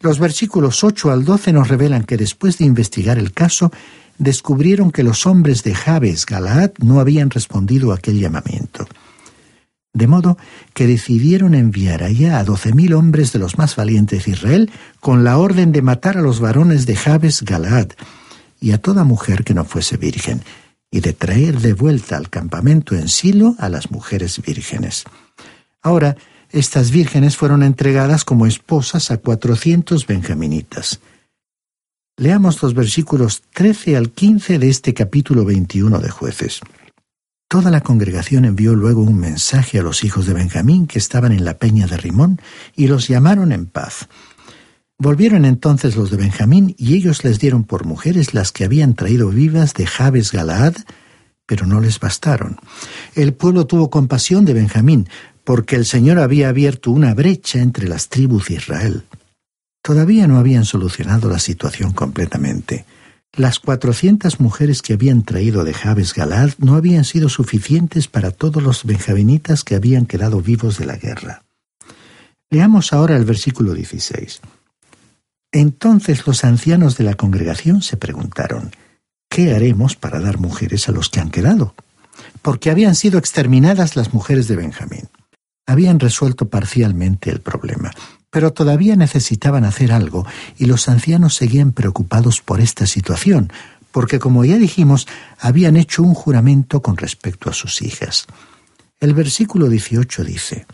Los 0.00 0.18
versículos 0.18 0.82
8 0.82 1.10
al 1.10 1.24
12 1.24 1.52
nos 1.52 1.68
revelan 1.68 2.04
que 2.04 2.16
después 2.16 2.58
de 2.58 2.64
investigar 2.64 3.18
el 3.18 3.32
caso, 3.32 3.70
descubrieron 4.18 4.90
que 4.90 5.02
los 5.02 5.26
hombres 5.26 5.62
de 5.62 5.74
Jabes 5.74 6.26
Galaad 6.26 6.72
no 6.78 7.00
habían 7.00 7.30
respondido 7.30 7.92
a 7.92 7.96
aquel 7.96 8.18
llamamiento 8.18 8.86
de 9.92 10.06
modo 10.06 10.38
que 10.72 10.86
decidieron 10.86 11.54
enviar 11.54 12.02
allá 12.02 12.38
a 12.38 12.44
doce 12.44 12.72
mil 12.72 12.94
hombres 12.94 13.32
de 13.32 13.38
los 13.38 13.58
más 13.58 13.76
valientes 13.76 14.24
de 14.24 14.32
Israel 14.32 14.70
con 15.00 15.24
la 15.24 15.38
orden 15.38 15.72
de 15.72 15.82
matar 15.82 16.16
a 16.16 16.22
los 16.22 16.40
varones 16.40 16.86
de 16.86 16.96
Jabes 16.96 17.42
Galaad 17.42 17.88
y 18.60 18.72
a 18.72 18.78
toda 18.78 19.04
mujer 19.04 19.42
que 19.42 19.54
no 19.54 19.64
fuese 19.64 19.96
virgen, 19.96 20.42
y 20.90 21.00
de 21.00 21.12
traer 21.14 21.60
de 21.60 21.72
vuelta 21.72 22.16
al 22.16 22.28
campamento 22.28 22.94
en 22.94 23.08
Silo 23.08 23.54
a 23.58 23.68
las 23.68 23.90
mujeres 23.90 24.40
vírgenes. 24.42 25.04
Ahora, 25.80 26.16
estas 26.52 26.90
vírgenes 26.90 27.36
fueron 27.36 27.62
entregadas 27.62 28.24
como 28.24 28.46
esposas 28.46 29.10
a 29.10 29.18
cuatrocientos 29.18 30.06
benjaminitas. 30.06 31.00
Leamos 32.16 32.62
los 32.62 32.74
versículos 32.74 33.42
13 33.54 33.96
al 33.96 34.10
15 34.10 34.58
de 34.58 34.68
este 34.68 34.92
capítulo 34.92 35.44
21 35.44 35.98
de 36.00 36.10
jueces. 36.10 36.60
Toda 37.48 37.70
la 37.70 37.80
congregación 37.80 38.44
envió 38.44 38.74
luego 38.74 39.02
un 39.02 39.18
mensaje 39.18 39.78
a 39.78 39.82
los 39.82 40.04
hijos 40.04 40.26
de 40.26 40.34
Benjamín 40.34 40.86
que 40.86 40.98
estaban 40.98 41.32
en 41.32 41.44
la 41.44 41.58
peña 41.58 41.86
de 41.86 41.96
Rimón 41.96 42.40
y 42.76 42.86
los 42.86 43.08
llamaron 43.08 43.52
en 43.52 43.66
paz. 43.66 44.08
Volvieron 44.98 45.44
entonces 45.44 45.96
los 45.96 46.10
de 46.10 46.18
Benjamín 46.18 46.74
y 46.78 46.94
ellos 46.94 47.24
les 47.24 47.38
dieron 47.38 47.64
por 47.64 47.86
mujeres 47.86 48.34
las 48.34 48.52
que 48.52 48.64
habían 48.64 48.94
traído 48.94 49.30
vivas 49.30 49.74
de 49.74 49.86
Jabes 49.86 50.30
Galaad, 50.30 50.74
pero 51.46 51.66
no 51.66 51.80
les 51.80 51.98
bastaron. 51.98 52.58
El 53.14 53.32
pueblo 53.32 53.66
tuvo 53.66 53.88
compasión 53.88 54.44
de 54.44 54.52
Benjamín, 54.52 55.08
porque 55.50 55.74
el 55.74 55.84
Señor 55.84 56.20
había 56.20 56.48
abierto 56.48 56.92
una 56.92 57.12
brecha 57.12 57.58
entre 57.58 57.88
las 57.88 58.08
tribus 58.08 58.46
de 58.46 58.54
Israel. 58.54 59.02
Todavía 59.82 60.28
no 60.28 60.38
habían 60.38 60.64
solucionado 60.64 61.28
la 61.28 61.40
situación 61.40 61.92
completamente. 61.92 62.84
Las 63.32 63.58
cuatrocientas 63.58 64.38
mujeres 64.38 64.80
que 64.80 64.92
habían 64.92 65.24
traído 65.24 65.64
de 65.64 65.74
Jabes 65.74 66.14
Galad 66.14 66.50
no 66.58 66.76
habían 66.76 67.04
sido 67.04 67.28
suficientes 67.28 68.06
para 68.06 68.30
todos 68.30 68.62
los 68.62 68.84
benjaminitas 68.84 69.64
que 69.64 69.74
habían 69.74 70.06
quedado 70.06 70.40
vivos 70.40 70.78
de 70.78 70.86
la 70.86 70.94
guerra. 70.94 71.42
Leamos 72.48 72.92
ahora 72.92 73.16
el 73.16 73.24
versículo 73.24 73.74
16. 73.74 74.42
Entonces 75.50 76.28
los 76.28 76.44
ancianos 76.44 76.96
de 76.96 77.02
la 77.02 77.16
congregación 77.16 77.82
se 77.82 77.96
preguntaron, 77.96 78.70
¿qué 79.28 79.52
haremos 79.52 79.96
para 79.96 80.20
dar 80.20 80.38
mujeres 80.38 80.88
a 80.88 80.92
los 80.92 81.08
que 81.08 81.18
han 81.18 81.32
quedado? 81.32 81.74
Porque 82.40 82.70
habían 82.70 82.94
sido 82.94 83.18
exterminadas 83.18 83.96
las 83.96 84.14
mujeres 84.14 84.46
de 84.46 84.54
Benjamín. 84.54 85.08
Habían 85.70 86.00
resuelto 86.00 86.48
parcialmente 86.48 87.30
el 87.30 87.40
problema, 87.42 87.92
pero 88.28 88.52
todavía 88.52 88.96
necesitaban 88.96 89.64
hacer 89.64 89.92
algo 89.92 90.26
y 90.58 90.64
los 90.66 90.88
ancianos 90.88 91.36
seguían 91.36 91.70
preocupados 91.70 92.40
por 92.40 92.60
esta 92.60 92.86
situación, 92.86 93.52
porque 93.92 94.18
como 94.18 94.44
ya 94.44 94.58
dijimos, 94.58 95.06
habían 95.38 95.76
hecho 95.76 96.02
un 96.02 96.14
juramento 96.14 96.82
con 96.82 96.96
respecto 96.96 97.48
a 97.48 97.52
sus 97.52 97.82
hijas. 97.82 98.26
El 98.98 99.14
versículo 99.14 99.68
18 99.68 100.24
dice, 100.24 100.66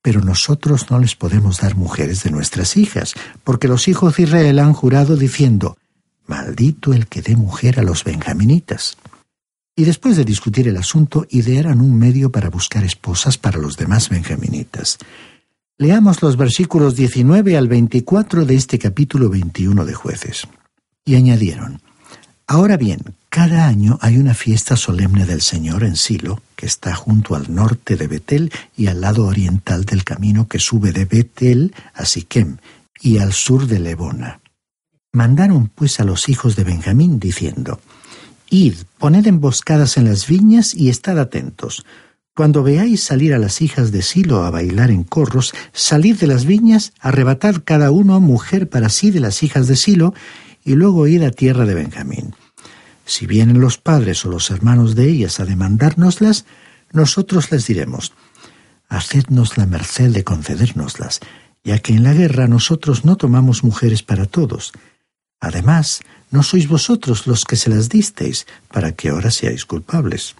Pero 0.00 0.22
nosotros 0.22 0.90
no 0.90 0.98
les 0.98 1.14
podemos 1.14 1.58
dar 1.58 1.76
mujeres 1.76 2.22
de 2.22 2.30
nuestras 2.30 2.78
hijas, 2.78 3.12
porque 3.44 3.68
los 3.68 3.86
hijos 3.86 4.16
de 4.16 4.22
Israel 4.22 4.60
han 4.60 4.72
jurado 4.72 5.14
diciendo, 5.14 5.76
Maldito 6.26 6.94
el 6.94 7.06
que 7.06 7.20
dé 7.20 7.36
mujer 7.36 7.78
a 7.78 7.82
los 7.82 8.02
benjaminitas. 8.04 8.96
Y 9.80 9.84
después 9.86 10.18
de 10.18 10.26
discutir 10.26 10.68
el 10.68 10.76
asunto, 10.76 11.26
idearon 11.30 11.80
un 11.80 11.98
medio 11.98 12.30
para 12.30 12.50
buscar 12.50 12.84
esposas 12.84 13.38
para 13.38 13.56
los 13.56 13.78
demás 13.78 14.10
benjaminitas. 14.10 14.98
Leamos 15.78 16.20
los 16.20 16.36
versículos 16.36 16.96
19 16.96 17.56
al 17.56 17.66
24 17.66 18.44
de 18.44 18.56
este 18.56 18.78
capítulo 18.78 19.30
21 19.30 19.86
de 19.86 19.94
jueces. 19.94 20.46
Y 21.06 21.14
añadieron, 21.14 21.80
Ahora 22.46 22.76
bien, 22.76 23.00
cada 23.30 23.66
año 23.66 23.98
hay 24.02 24.18
una 24.18 24.34
fiesta 24.34 24.76
solemne 24.76 25.24
del 25.24 25.40
Señor 25.40 25.82
en 25.82 25.96
Silo, 25.96 26.42
que 26.56 26.66
está 26.66 26.94
junto 26.94 27.34
al 27.34 27.54
norte 27.54 27.96
de 27.96 28.06
Betel 28.06 28.52
y 28.76 28.88
al 28.88 29.00
lado 29.00 29.24
oriental 29.24 29.86
del 29.86 30.04
camino 30.04 30.46
que 30.46 30.58
sube 30.58 30.92
de 30.92 31.06
Betel 31.06 31.74
a 31.94 32.04
Siquem 32.04 32.58
y 33.00 33.16
al 33.16 33.32
sur 33.32 33.66
de 33.66 33.78
Lebona. 33.78 34.40
Mandaron 35.14 35.68
pues 35.68 36.00
a 36.00 36.04
los 36.04 36.28
hijos 36.28 36.54
de 36.54 36.64
Benjamín 36.64 37.18
diciendo, 37.18 37.80
Id, 38.50 38.74
poned 38.98 39.26
emboscadas 39.28 39.96
en 39.96 40.06
las 40.06 40.26
viñas 40.26 40.74
y 40.74 40.88
estad 40.88 41.20
atentos, 41.20 41.86
cuando 42.34 42.64
veáis 42.64 43.02
salir 43.02 43.32
a 43.32 43.38
las 43.38 43.62
hijas 43.62 43.92
de 43.92 44.02
Silo 44.02 44.42
a 44.42 44.50
bailar 44.50 44.90
en 44.90 45.04
corros, 45.04 45.54
salid 45.72 46.18
de 46.18 46.26
las 46.26 46.44
viñas, 46.46 46.92
arrebatad 46.98 47.62
cada 47.64 47.92
uno 47.92 48.18
mujer 48.20 48.68
para 48.68 48.88
sí 48.88 49.12
de 49.12 49.20
las 49.20 49.44
hijas 49.44 49.68
de 49.68 49.76
Silo, 49.76 50.14
y 50.64 50.74
luego 50.74 51.06
id 51.06 51.22
a 51.22 51.30
tierra 51.30 51.64
de 51.64 51.74
Benjamín. 51.74 52.34
Si 53.06 53.26
vienen 53.26 53.60
los 53.60 53.78
padres 53.78 54.24
o 54.24 54.30
los 54.30 54.50
hermanos 54.50 54.96
de 54.96 55.08
ellas 55.08 55.38
a 55.38 55.44
demandárnoslas, 55.44 56.44
nosotros 56.92 57.52
les 57.52 57.68
diremos, 57.68 58.12
hacednos 58.88 59.58
la 59.58 59.66
merced 59.66 60.10
de 60.10 60.24
concedérnoslas, 60.24 61.20
ya 61.62 61.78
que 61.78 61.92
en 61.92 62.02
la 62.02 62.14
guerra 62.14 62.48
nosotros 62.48 63.04
no 63.04 63.16
tomamos 63.16 63.62
mujeres 63.62 64.02
para 64.02 64.26
todos. 64.26 64.72
Además, 65.40 66.02
no 66.30 66.42
sois 66.42 66.68
vosotros 66.68 67.26
los 67.26 67.44
que 67.44 67.56
se 67.56 67.70
las 67.70 67.88
disteis, 67.88 68.46
para 68.70 68.92
que 68.92 69.08
ahora 69.08 69.30
seáis 69.30 69.64
culpables. 69.64 70.36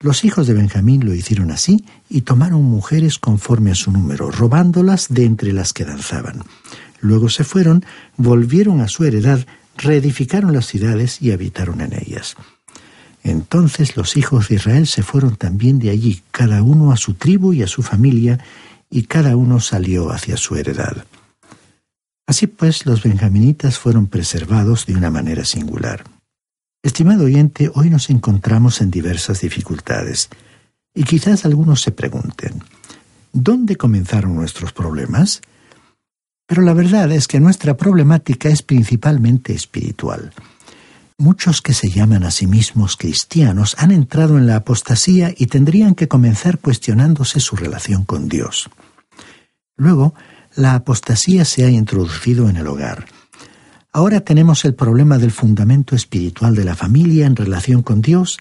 Los 0.00 0.24
hijos 0.24 0.48
de 0.48 0.54
Benjamín 0.54 1.04
lo 1.04 1.14
hicieron 1.14 1.52
así 1.52 1.84
y 2.08 2.22
tomaron 2.22 2.64
mujeres 2.64 3.18
conforme 3.20 3.70
a 3.70 3.76
su 3.76 3.92
número, 3.92 4.32
robándolas 4.32 5.06
de 5.08 5.24
entre 5.24 5.52
las 5.52 5.72
que 5.72 5.84
danzaban. 5.84 6.42
Luego 7.00 7.28
se 7.28 7.44
fueron, 7.44 7.84
volvieron 8.16 8.80
a 8.80 8.88
su 8.88 9.04
heredad, 9.04 9.46
reedificaron 9.76 10.52
las 10.52 10.66
ciudades 10.66 11.22
y 11.22 11.30
habitaron 11.30 11.80
en 11.80 11.92
ellas. 11.92 12.36
Entonces 13.22 13.96
los 13.96 14.16
hijos 14.16 14.48
de 14.48 14.56
Israel 14.56 14.88
se 14.88 15.04
fueron 15.04 15.36
también 15.36 15.78
de 15.78 15.90
allí, 15.90 16.22
cada 16.32 16.62
uno 16.62 16.90
a 16.90 16.96
su 16.96 17.14
tribu 17.14 17.52
y 17.52 17.62
a 17.62 17.68
su 17.68 17.82
familia, 17.82 18.40
y 18.90 19.04
cada 19.04 19.36
uno 19.36 19.60
salió 19.60 20.10
hacia 20.10 20.36
su 20.36 20.56
heredad. 20.56 21.06
Así 22.26 22.46
pues, 22.46 22.86
los 22.86 23.02
benjaminitas 23.02 23.78
fueron 23.78 24.06
preservados 24.06 24.86
de 24.86 24.94
una 24.94 25.10
manera 25.10 25.44
singular. 25.44 26.04
Estimado 26.82 27.24
oyente, 27.24 27.70
hoy 27.74 27.90
nos 27.90 28.10
encontramos 28.10 28.80
en 28.80 28.90
diversas 28.90 29.40
dificultades 29.40 30.28
y 30.94 31.04
quizás 31.04 31.44
algunos 31.44 31.80
se 31.80 31.92
pregunten, 31.92 32.62
¿dónde 33.32 33.76
comenzaron 33.76 34.34
nuestros 34.34 34.72
problemas? 34.72 35.40
Pero 36.46 36.62
la 36.62 36.74
verdad 36.74 37.10
es 37.12 37.28
que 37.28 37.40
nuestra 37.40 37.76
problemática 37.76 38.48
es 38.48 38.62
principalmente 38.62 39.54
espiritual. 39.54 40.32
Muchos 41.18 41.62
que 41.62 41.72
se 41.72 41.88
llaman 41.88 42.24
a 42.24 42.30
sí 42.30 42.46
mismos 42.46 42.96
cristianos 42.96 43.76
han 43.78 43.92
entrado 43.92 44.36
en 44.36 44.46
la 44.46 44.56
apostasía 44.56 45.32
y 45.36 45.46
tendrían 45.46 45.94
que 45.94 46.08
comenzar 46.08 46.58
cuestionándose 46.58 47.38
su 47.38 47.54
relación 47.54 48.04
con 48.04 48.28
Dios. 48.28 48.68
Luego, 49.76 50.14
la 50.54 50.74
apostasía 50.74 51.44
se 51.44 51.64
ha 51.64 51.70
introducido 51.70 52.48
en 52.48 52.56
el 52.56 52.66
hogar 52.66 53.06
Ahora 53.94 54.20
tenemos 54.20 54.64
el 54.64 54.74
problema 54.74 55.18
del 55.18 55.32
fundamento 55.32 55.94
espiritual 55.94 56.54
de 56.54 56.64
la 56.64 56.74
familia 56.74 57.26
en 57.26 57.36
relación 57.36 57.82
con 57.82 58.00
Dios, 58.00 58.38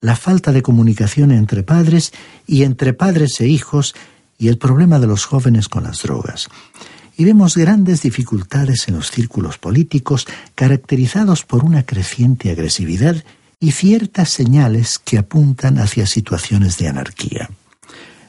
la 0.00 0.14
falta 0.14 0.52
de 0.52 0.62
comunicación 0.62 1.32
entre 1.32 1.64
padres 1.64 2.12
y 2.46 2.62
entre 2.62 2.92
padres 2.92 3.40
e 3.40 3.48
hijos 3.48 3.96
y 4.38 4.46
el 4.46 4.58
problema 4.58 5.00
de 5.00 5.08
los 5.08 5.24
jóvenes 5.24 5.68
con 5.68 5.82
las 5.82 6.02
drogas. 6.02 6.48
Y 7.16 7.24
vemos 7.24 7.56
grandes 7.56 8.02
dificultades 8.02 8.86
en 8.86 8.94
los 8.94 9.10
círculos 9.10 9.58
políticos 9.58 10.26
caracterizados 10.54 11.44
por 11.44 11.64
una 11.64 11.84
creciente 11.84 12.52
agresividad 12.52 13.24
y 13.58 13.72
ciertas 13.72 14.30
señales 14.30 15.00
que 15.00 15.18
apuntan 15.18 15.78
hacia 15.78 16.06
situaciones 16.06 16.78
de 16.78 16.88
anarquía. 16.88 17.50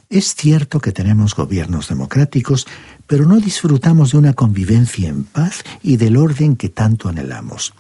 Es 0.10 0.36
cierto 0.36 0.80
que 0.80 0.94
tenemos 0.94 1.36
gobiernos 1.36 1.90
democráticos, 1.90 2.66
pero 3.08 3.26
no 3.26 3.40
disfrutamos 3.40 4.12
de 4.12 4.18
una 4.18 4.34
convivencia 4.34 5.10
en 5.10 5.26
paz 5.26 5.64
y 5.84 5.98
del 5.98 6.16
orden 6.16 6.56
que 6.56 6.70
tanto 6.70 7.10
anhelamos. 7.10 7.74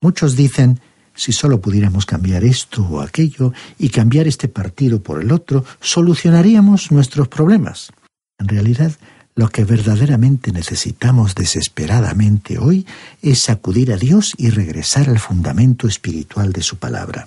Muchos 0.00 0.36
dicen, 0.36 0.80
si 1.14 1.32
solo 1.32 1.60
pudiéramos 1.60 2.06
cambiar 2.06 2.44
esto 2.44 2.84
o 2.84 3.00
aquello 3.00 3.52
y 3.78 3.88
cambiar 3.88 4.28
este 4.28 4.46
partido 4.46 5.02
por 5.02 5.20
el 5.20 5.32
otro, 5.32 5.64
solucionaríamos 5.80 6.92
nuestros 6.92 7.26
problemas. 7.26 7.92
En 8.38 8.48
realidad, 8.48 8.92
lo 9.34 9.48
que 9.48 9.64
verdaderamente 9.64 10.52
necesitamos 10.52 11.34
desesperadamente 11.34 12.58
hoy 12.58 12.86
es 13.22 13.50
acudir 13.50 13.92
a 13.92 13.96
Dios 13.96 14.34
y 14.38 14.50
regresar 14.50 15.08
al 15.08 15.18
fundamento 15.18 15.88
espiritual 15.88 16.52
de 16.52 16.62
su 16.62 16.78
palabra. 16.78 17.26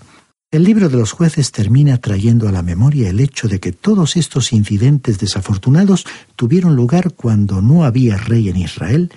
El 0.54 0.66
libro 0.66 0.88
de 0.88 0.98
los 0.98 1.14
jueces 1.14 1.52
termina 1.52 1.98
trayendo 1.98 2.48
a 2.48 2.52
la 2.52 2.62
memoria 2.62 3.10
el 3.10 3.20
hecho 3.20 3.48
de 3.48 3.60
que 3.60 3.72
todos 3.72 4.16
estos 4.16 4.54
incidentes 4.54 5.18
desafortunados 5.18 6.06
tuvieron 6.36 6.76
lugar 6.76 7.14
cuando 7.16 7.60
no 7.64 7.86
había 7.86 8.18
rey 8.18 8.50
en 8.50 8.58
Israel, 8.58 9.12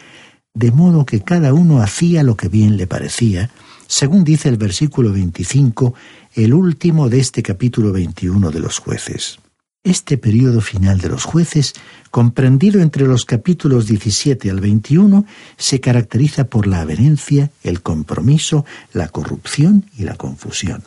de 0.55 0.71
modo 0.73 1.05
que 1.05 1.21
cada 1.21 1.53
uno 1.53 1.83
hacía 1.83 2.23
lo 2.23 2.39
que 2.39 2.49
bien 2.49 2.79
le 2.79 2.87
parecía, 2.87 3.51
según 3.87 4.25
dice 4.25 4.49
el 4.49 4.57
versículo 4.57 5.13
25, 5.13 5.93
el 6.37 6.55
último 6.55 7.11
de 7.11 7.21
este 7.21 7.43
capítulo 7.43 7.93
21 7.93 8.51
de 8.51 8.61
los 8.61 8.79
jueces. 8.79 9.39
Este 9.85 10.17
periodo 10.17 10.63
final 10.63 11.03
de 11.03 11.11
los 11.11 11.25
jueces, 11.25 11.75
comprendido 12.11 12.81
entre 12.81 13.07
los 13.07 13.27
capítulos 13.27 13.87
17 13.87 14.51
al 14.51 14.61
21, 14.61 15.27
se 15.59 15.81
caracteriza 15.81 16.45
por 16.45 16.67
la 16.67 16.81
avenencia, 16.81 17.51
el 17.63 17.83
compromiso, 17.83 18.65
la 18.95 19.09
corrupción 19.09 19.85
y 19.99 20.05
la 20.05 20.15
confusión 20.15 20.83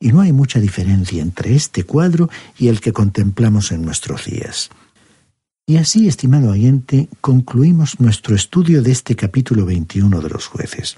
y 0.00 0.08
no 0.08 0.20
hay 0.20 0.32
mucha 0.32 0.60
diferencia 0.60 1.22
entre 1.22 1.54
este 1.54 1.84
cuadro 1.84 2.30
y 2.58 2.68
el 2.68 2.80
que 2.80 2.92
contemplamos 2.92 3.72
en 3.72 3.82
nuestros 3.82 4.26
días. 4.26 4.70
Y 5.66 5.76
así, 5.76 6.08
estimado 6.08 6.50
oyente, 6.50 7.08
concluimos 7.20 8.00
nuestro 8.00 8.34
estudio 8.34 8.82
de 8.82 8.92
este 8.92 9.16
capítulo 9.16 9.66
21 9.66 10.20
de 10.20 10.28
los 10.30 10.46
jueces. 10.46 10.96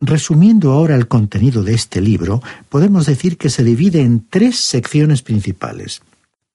Resumiendo 0.00 0.72
ahora 0.72 0.94
el 0.94 1.08
contenido 1.08 1.62
de 1.62 1.74
este 1.74 2.00
libro, 2.00 2.42
podemos 2.68 3.06
decir 3.06 3.38
que 3.38 3.50
se 3.50 3.64
divide 3.64 4.00
en 4.00 4.26
tres 4.28 4.58
secciones 4.58 5.22
principales. 5.22 6.02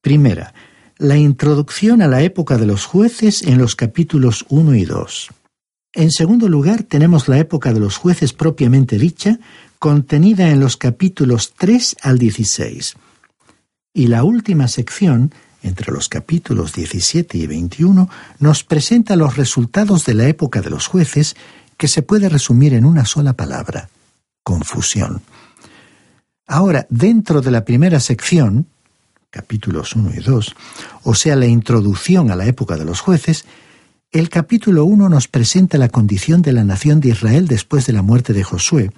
Primera, 0.01 0.53
la 0.97 1.17
introducción 1.17 2.01
a 2.01 2.07
la 2.07 2.21
época 2.21 2.57
de 2.57 2.65
los 2.65 2.85
jueces 2.85 3.43
en 3.43 3.57
los 3.57 3.75
capítulos 3.75 4.45
1 4.49 4.75
y 4.75 4.85
2. 4.85 5.29
En 5.93 6.11
segundo 6.11 6.47
lugar, 6.47 6.83
tenemos 6.83 7.27
la 7.27 7.39
época 7.39 7.73
de 7.73 7.79
los 7.79 7.97
jueces 7.97 8.33
propiamente 8.33 8.97
dicha, 8.97 9.39
contenida 9.79 10.49
en 10.49 10.59
los 10.59 10.77
capítulos 10.77 11.53
3 11.57 11.97
al 12.01 12.17
16. 12.17 12.95
Y 13.93 14.07
la 14.07 14.23
última 14.23 14.67
sección, 14.67 15.33
entre 15.63 15.91
los 15.91 16.09
capítulos 16.09 16.73
17 16.73 17.37
y 17.37 17.47
21, 17.47 18.09
nos 18.39 18.63
presenta 18.63 19.15
los 19.15 19.37
resultados 19.37 20.05
de 20.05 20.13
la 20.13 20.27
época 20.27 20.61
de 20.61 20.69
los 20.69 20.87
jueces, 20.87 21.35
que 21.77 21.87
se 21.87 22.01
puede 22.01 22.29
resumir 22.29 22.73
en 22.73 22.85
una 22.85 23.05
sola 23.05 23.33
palabra, 23.33 23.89
confusión. 24.43 25.21
Ahora, 26.47 26.87
dentro 26.89 27.41
de 27.41 27.51
la 27.51 27.65
primera 27.65 27.99
sección, 27.99 28.67
capítulos 29.29 29.95
1 29.95 30.11
y 30.15 30.19
2, 30.19 30.55
o 31.03 31.13
sea, 31.13 31.35
la 31.35 31.45
introducción 31.45 32.31
a 32.31 32.35
la 32.35 32.45
época 32.45 32.77
de 32.77 32.85
los 32.85 32.99
jueces, 32.99 33.45
el 34.11 34.29
capítulo 34.29 34.85
1 34.85 35.09
nos 35.09 35.27
presenta 35.27 35.77
la 35.77 35.89
condición 35.89 36.41
de 36.41 36.53
la 36.53 36.63
nación 36.63 37.01
de 37.01 37.09
Israel 37.09 37.47
después 37.47 37.85
de 37.85 37.93
la 37.93 38.01
muerte 38.01 38.33
de 38.33 38.43
Josué, 38.43 38.91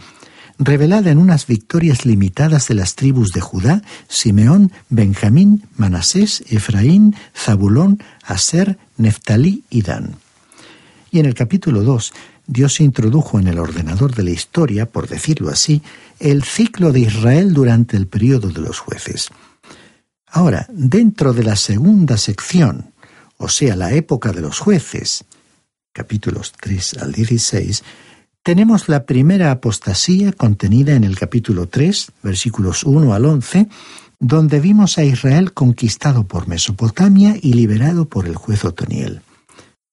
revelada 0.59 1.09
en 1.09 1.17
unas 1.17 1.47
victorias 1.47 2.05
limitadas 2.05 2.67
de 2.67 2.75
las 2.75 2.95
tribus 2.95 3.31
de 3.31 3.39
Judá, 3.39 3.81
Simeón, 4.09 4.71
Benjamín, 4.89 5.63
Manasés, 5.77 6.43
Efraín, 6.49 7.15
Zabulón, 7.33 8.03
Aser, 8.23 8.77
Neftalí 8.97 9.63
y 9.69 9.81
Dan. 9.81 10.17
Y 11.11 11.19
en 11.19 11.25
el 11.25 11.33
capítulo 11.33 11.81
2, 11.81 12.13
Dios 12.45 12.81
introdujo 12.81 13.39
en 13.39 13.47
el 13.47 13.57
ordenador 13.57 14.13
de 14.13 14.23
la 14.23 14.31
historia, 14.31 14.85
por 14.85 15.07
decirlo 15.07 15.49
así, 15.49 15.81
el 16.19 16.43
ciclo 16.43 16.91
de 16.91 17.01
Israel 17.01 17.53
durante 17.53 17.95
el 17.95 18.07
periodo 18.07 18.49
de 18.49 18.61
los 18.61 18.79
jueces. 18.79 19.29
Ahora, 20.27 20.67
dentro 20.69 21.33
de 21.33 21.43
la 21.43 21.55
segunda 21.55 22.17
sección, 22.17 22.91
o 23.37 23.47
sea, 23.47 23.75
la 23.75 23.93
época 23.93 24.33
de 24.33 24.41
los 24.41 24.59
jueces, 24.59 25.23
capítulos 25.93 26.51
3 26.59 26.97
al 27.01 27.13
16, 27.13 27.83
tenemos 28.43 28.87
la 28.87 29.05
primera 29.05 29.51
apostasía 29.51 30.31
contenida 30.31 30.95
en 30.95 31.03
el 31.03 31.17
capítulo 31.17 31.67
3, 31.67 32.11
versículos 32.23 32.83
1 32.83 33.13
al 33.13 33.25
11, 33.25 33.67
donde 34.19 34.59
vimos 34.59 34.97
a 34.97 35.03
Israel 35.03 35.53
conquistado 35.53 36.25
por 36.25 36.47
Mesopotamia 36.47 37.35
y 37.41 37.53
liberado 37.53 38.05
por 38.05 38.27
el 38.27 38.35
juez 38.35 38.65
Otoniel. 38.65 39.21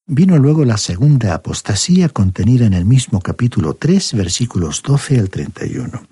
Vino 0.08 0.38
luego 0.38 0.64
la 0.64 0.76
segunda 0.76 1.34
apostasía 1.34 2.08
contenida 2.08 2.64
en 2.66 2.74
el 2.74 2.84
mismo 2.84 3.20
capítulo 3.20 3.74
3, 3.74 4.14
versículos 4.14 4.82
12 4.82 5.18
al 5.18 5.30
31. 5.30 6.06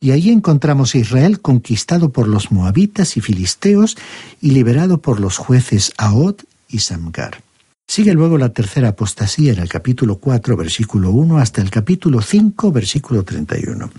Y 0.00 0.10
allí 0.10 0.30
encontramos 0.30 0.94
a 0.94 0.98
Israel 0.98 1.40
conquistado 1.40 2.10
por 2.10 2.26
los 2.26 2.50
moabitas 2.50 3.16
y 3.16 3.20
filisteos 3.20 3.96
y 4.40 4.50
liberado 4.50 5.00
por 5.00 5.20
los 5.20 5.38
jueces 5.38 5.92
Ahod 5.96 6.36
y 6.68 6.80
Samgar. 6.80 7.42
Sigue 7.90 8.12
luego 8.12 8.36
la 8.36 8.50
tercera 8.50 8.88
apostasía 8.88 9.54
en 9.54 9.60
el 9.60 9.68
capítulo 9.70 10.18
4, 10.18 10.58
versículo 10.58 11.10
1, 11.10 11.38
hasta 11.38 11.62
el 11.62 11.70
capítulo 11.70 12.20
5, 12.20 12.70
versículo 12.70 13.24
31. 13.24 13.90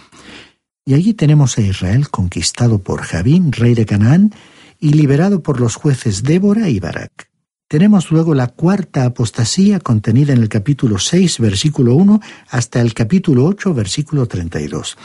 Y 0.85 0.93
allí 0.93 1.15
tenemos 1.15 1.57
a 1.57 1.61
Israel 1.61 2.09
conquistado 2.11 2.83
por 2.83 3.01
Jabín, 3.01 3.51
rey 3.51 3.73
de 3.73 3.87
Canaán, 3.87 4.31
y 4.79 4.93
liberado 4.93 5.41
por 5.41 5.59
los 5.59 5.75
jueces 5.75 6.21
Débora 6.21 6.69
y 6.69 6.79
Barak. 6.79 7.31
Tenemos 7.67 8.11
luego 8.11 8.35
la 8.35 8.47
cuarta 8.47 9.05
apostasía 9.05 9.79
contenida 9.79 10.33
en 10.33 10.41
el 10.43 10.49
capítulo 10.49 10.99
6, 10.99 11.39
versículo 11.39 11.95
1, 11.95 12.21
hasta 12.51 12.81
el 12.81 12.93
capítulo 12.93 13.45
8, 13.45 13.73
versículo 13.73 14.27
32. 14.27 14.97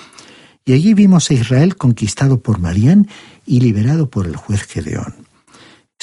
Y 0.66 0.74
allí 0.74 0.92
vimos 0.92 1.30
a 1.30 1.34
Israel 1.34 1.76
conquistado 1.76 2.40
por 2.40 2.58
Marián 2.58 3.08
y 3.46 3.60
liberado 3.60 4.10
por 4.10 4.26
el 4.26 4.36
juez 4.36 4.62
Gedeón. 4.64 5.23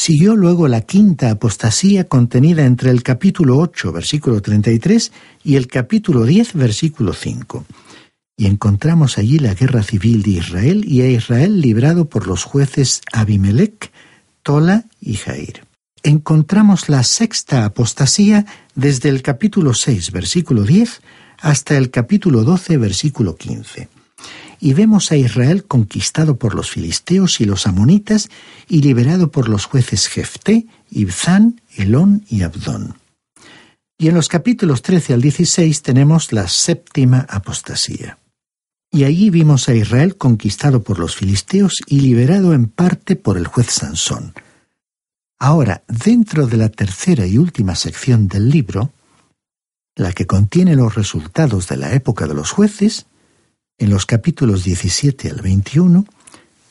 Siguió 0.03 0.35
luego 0.35 0.67
la 0.67 0.81
quinta 0.81 1.29
apostasía 1.29 2.05
contenida 2.05 2.65
entre 2.65 2.89
el 2.89 3.03
capítulo 3.03 3.59
8, 3.59 3.91
versículo 3.91 4.41
33 4.41 5.11
y 5.43 5.57
el 5.57 5.67
capítulo 5.67 6.25
10, 6.25 6.55
versículo 6.55 7.13
5. 7.13 7.65
Y 8.35 8.47
encontramos 8.47 9.19
allí 9.19 9.37
la 9.37 9.53
guerra 9.53 9.83
civil 9.83 10.23
de 10.23 10.31
Israel 10.31 10.85
y 10.87 11.01
a 11.01 11.07
Israel 11.07 11.61
librado 11.61 12.09
por 12.09 12.25
los 12.25 12.45
jueces 12.45 13.01
Abimelech, 13.13 13.91
Tola 14.41 14.85
y 14.99 15.17
Jair. 15.17 15.67
Encontramos 16.01 16.89
la 16.89 17.03
sexta 17.03 17.63
apostasía 17.65 18.47
desde 18.73 19.09
el 19.09 19.21
capítulo 19.21 19.75
6, 19.75 20.11
versículo 20.13 20.63
10, 20.63 20.99
hasta 21.41 21.77
el 21.77 21.91
capítulo 21.91 22.43
12, 22.43 22.77
versículo 22.77 23.35
15 23.35 24.00
y 24.63 24.73
vemos 24.73 25.11
a 25.11 25.17
Israel 25.17 25.65
conquistado 25.65 26.37
por 26.37 26.53
los 26.53 26.69
filisteos 26.69 27.41
y 27.41 27.45
los 27.45 27.65
amonitas 27.65 28.29
y 28.69 28.81
liberado 28.81 29.31
por 29.31 29.49
los 29.49 29.65
jueces 29.65 30.07
Jefté, 30.07 30.67
Ibzán, 30.91 31.59
Elón 31.75 32.23
y 32.29 32.43
Abdón. 32.43 32.99
Y 33.97 34.07
en 34.07 34.15
los 34.15 34.27
capítulos 34.27 34.83
13 34.83 35.15
al 35.15 35.21
16 35.21 35.81
tenemos 35.81 36.31
la 36.31 36.47
séptima 36.47 37.25
apostasía. 37.27 38.19
Y 38.91 39.03
allí 39.05 39.31
vimos 39.31 39.67
a 39.67 39.73
Israel 39.73 40.15
conquistado 40.15 40.83
por 40.83 40.99
los 40.99 41.15
filisteos 41.15 41.81
y 41.87 42.01
liberado 42.01 42.53
en 42.53 42.67
parte 42.67 43.15
por 43.15 43.37
el 43.37 43.47
juez 43.47 43.71
Sansón. 43.71 44.33
Ahora, 45.39 45.83
dentro 45.87 46.45
de 46.45 46.57
la 46.57 46.69
tercera 46.69 47.25
y 47.25 47.39
última 47.39 47.73
sección 47.73 48.27
del 48.27 48.49
libro, 48.49 48.93
la 49.95 50.13
que 50.13 50.27
contiene 50.27 50.75
los 50.75 50.93
resultados 50.93 51.67
de 51.67 51.77
la 51.77 51.93
época 51.93 52.27
de 52.27 52.35
los 52.35 52.51
jueces, 52.51 53.07
en 53.77 53.89
los 53.89 54.05
capítulos 54.05 54.63
17 54.63 55.29
al 55.29 55.41
21, 55.41 56.05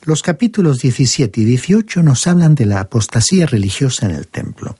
los 0.03 0.23
capítulos 0.23 0.81
17 0.81 1.41
y 1.41 1.45
18 1.45 2.03
nos 2.03 2.27
hablan 2.27 2.55
de 2.55 2.67
la 2.67 2.81
apostasía 2.81 3.47
religiosa 3.47 4.07
en 4.07 4.13
el 4.13 4.27
templo. 4.29 4.77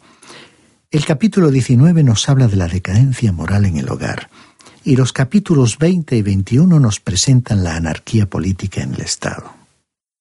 El 0.91 1.05
capítulo 1.05 1.51
19 1.51 2.03
nos 2.03 2.29
habla 2.29 2.49
de 2.49 2.57
la 2.57 2.67
decadencia 2.67 3.31
moral 3.31 3.65
en 3.67 3.77
el 3.77 3.89
hogar. 3.91 4.31
Y 4.83 4.97
los 4.97 5.13
capítulos 5.13 5.79
20 5.79 6.17
y 6.17 6.23
21 6.23 6.81
nos 6.81 7.01
presentan 7.01 7.63
la 7.63 7.77
anarquía 7.77 8.29
política 8.29 8.83
en 8.83 8.95
el 8.95 9.03
Estado. 9.03 9.53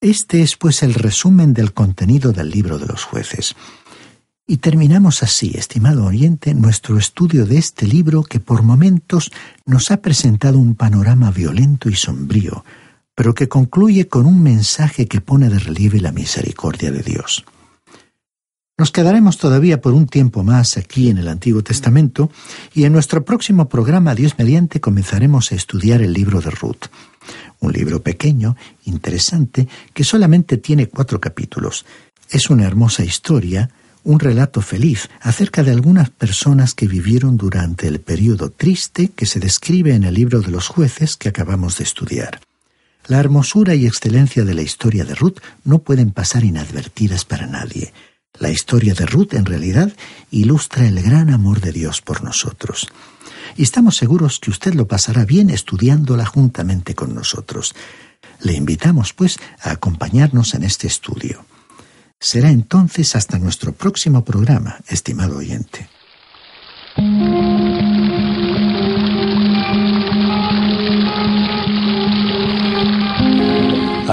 Este 0.02 0.42
es 0.42 0.58
pues 0.58 0.84
el 0.84 0.94
resumen 0.94 1.54
del 1.54 1.74
contenido 1.74 2.32
del 2.34 2.50
libro 2.52 2.78
de 2.78 2.86
los 2.86 3.04
jueces. 3.04 3.56
Y 4.52 4.58
terminamos 4.58 5.22
así, 5.22 5.52
estimado 5.54 6.06
oyente, 6.06 6.56
nuestro 6.56 6.98
estudio 6.98 7.46
de 7.46 7.60
este 7.60 7.86
libro 7.86 8.24
que 8.24 8.40
por 8.40 8.64
momentos 8.64 9.30
nos 9.68 9.92
ha 9.92 9.98
presentado 9.98 10.58
un 10.58 10.74
panorama 10.74 11.30
violento 11.30 11.88
y 11.88 11.94
sombrío, 11.94 12.66
pero 13.14 13.36
que 13.36 13.48
concluye 13.48 14.08
con 14.08 14.26
un 14.26 14.42
mensaje 14.42 15.08
que 15.08 15.22
pone 15.22 15.50
de 15.50 15.60
relieve 15.60 16.02
la 16.02 16.12
misericordia 16.12 16.92
de 16.92 17.04
Dios. 17.04 17.46
Nos 18.76 18.90
quedaremos 18.90 19.38
todavía 19.38 19.82
por 19.82 19.94
un 19.94 20.08
tiempo 20.08 20.44
más 20.44 20.78
aquí 20.78 21.12
en 21.12 21.20
el 21.20 21.28
Antiguo 21.28 21.62
Testamento 21.62 22.32
y 22.74 22.86
en 22.86 22.94
nuestro 22.94 23.24
próximo 23.24 23.70
programa 23.70 24.16
Dios 24.16 24.34
mediante 24.40 24.82
comenzaremos 24.82 25.52
a 25.52 25.56
estudiar 25.58 26.02
el 26.02 26.12
libro 26.12 26.42
de 26.42 26.50
Ruth, 26.50 26.88
un 27.60 27.72
libro 27.72 28.02
pequeño, 28.02 28.58
interesante, 28.86 29.68
que 29.94 30.04
solamente 30.04 30.58
tiene 30.58 30.88
cuatro 30.88 31.22
capítulos. 31.22 31.86
Es 32.32 32.50
una 32.50 32.66
hermosa 32.66 33.04
historia, 33.04 33.70
un 34.04 34.20
relato 34.20 34.62
feliz 34.62 35.10
acerca 35.22 35.64
de 35.64 35.72
algunas 35.72 36.10
personas 36.10 36.74
que 36.74 36.88
vivieron 36.88 37.38
durante 37.38 37.88
el 37.88 38.00
periodo 38.00 38.50
triste 38.50 39.10
que 39.10 39.26
se 39.26 39.40
describe 39.40 39.94
en 39.94 40.04
el 40.04 40.14
libro 40.14 40.42
de 40.42 40.52
los 40.52 40.68
jueces 40.68 41.18
que 41.18 41.30
acabamos 41.30 41.78
de 41.78 41.84
estudiar. 41.84 42.40
La 43.08 43.20
hermosura 43.20 43.76
y 43.76 43.86
excelencia 43.86 44.46
de 44.46 44.54
la 44.54 44.62
historia 44.62 45.04
de 45.04 45.16
Ruth 45.16 45.40
no 45.64 45.80
pueden 45.80 46.12
pasar 46.12 46.44
inadvertidas 46.44 47.26
para 47.26 47.48
nadie. 47.48 47.94
La 48.40 48.52
historia 48.52 48.94
de 48.94 49.06
Ruth 49.06 49.34
en 49.34 49.46
realidad 49.46 49.92
ilustra 50.32 50.88
el 50.88 51.02
gran 51.02 51.30
amor 51.30 51.60
de 51.60 51.72
Dios 51.72 52.02
por 52.02 52.24
nosotros. 52.24 52.88
Y 53.58 53.64
estamos 53.64 53.98
seguros 53.98 54.40
que 54.40 54.52
usted 54.52 54.76
lo 54.76 54.88
pasará 54.88 55.26
bien 55.26 55.50
estudiándola 55.50 56.26
juntamente 56.26 56.94
con 56.94 57.16
nosotros. 57.16 57.74
Le 58.42 58.54
invitamos, 58.54 59.14
pues, 59.14 59.40
a 59.62 59.72
acompañarnos 59.72 60.54
en 60.54 60.64
este 60.64 60.88
estudio. 60.88 61.46
Será 62.20 62.52
entonces 62.52 63.16
hasta 63.16 63.40
nuestro 63.40 63.72
próximo 63.72 64.26
programa, 64.26 64.80
estimado 64.90 65.38
oyente. 65.38 65.88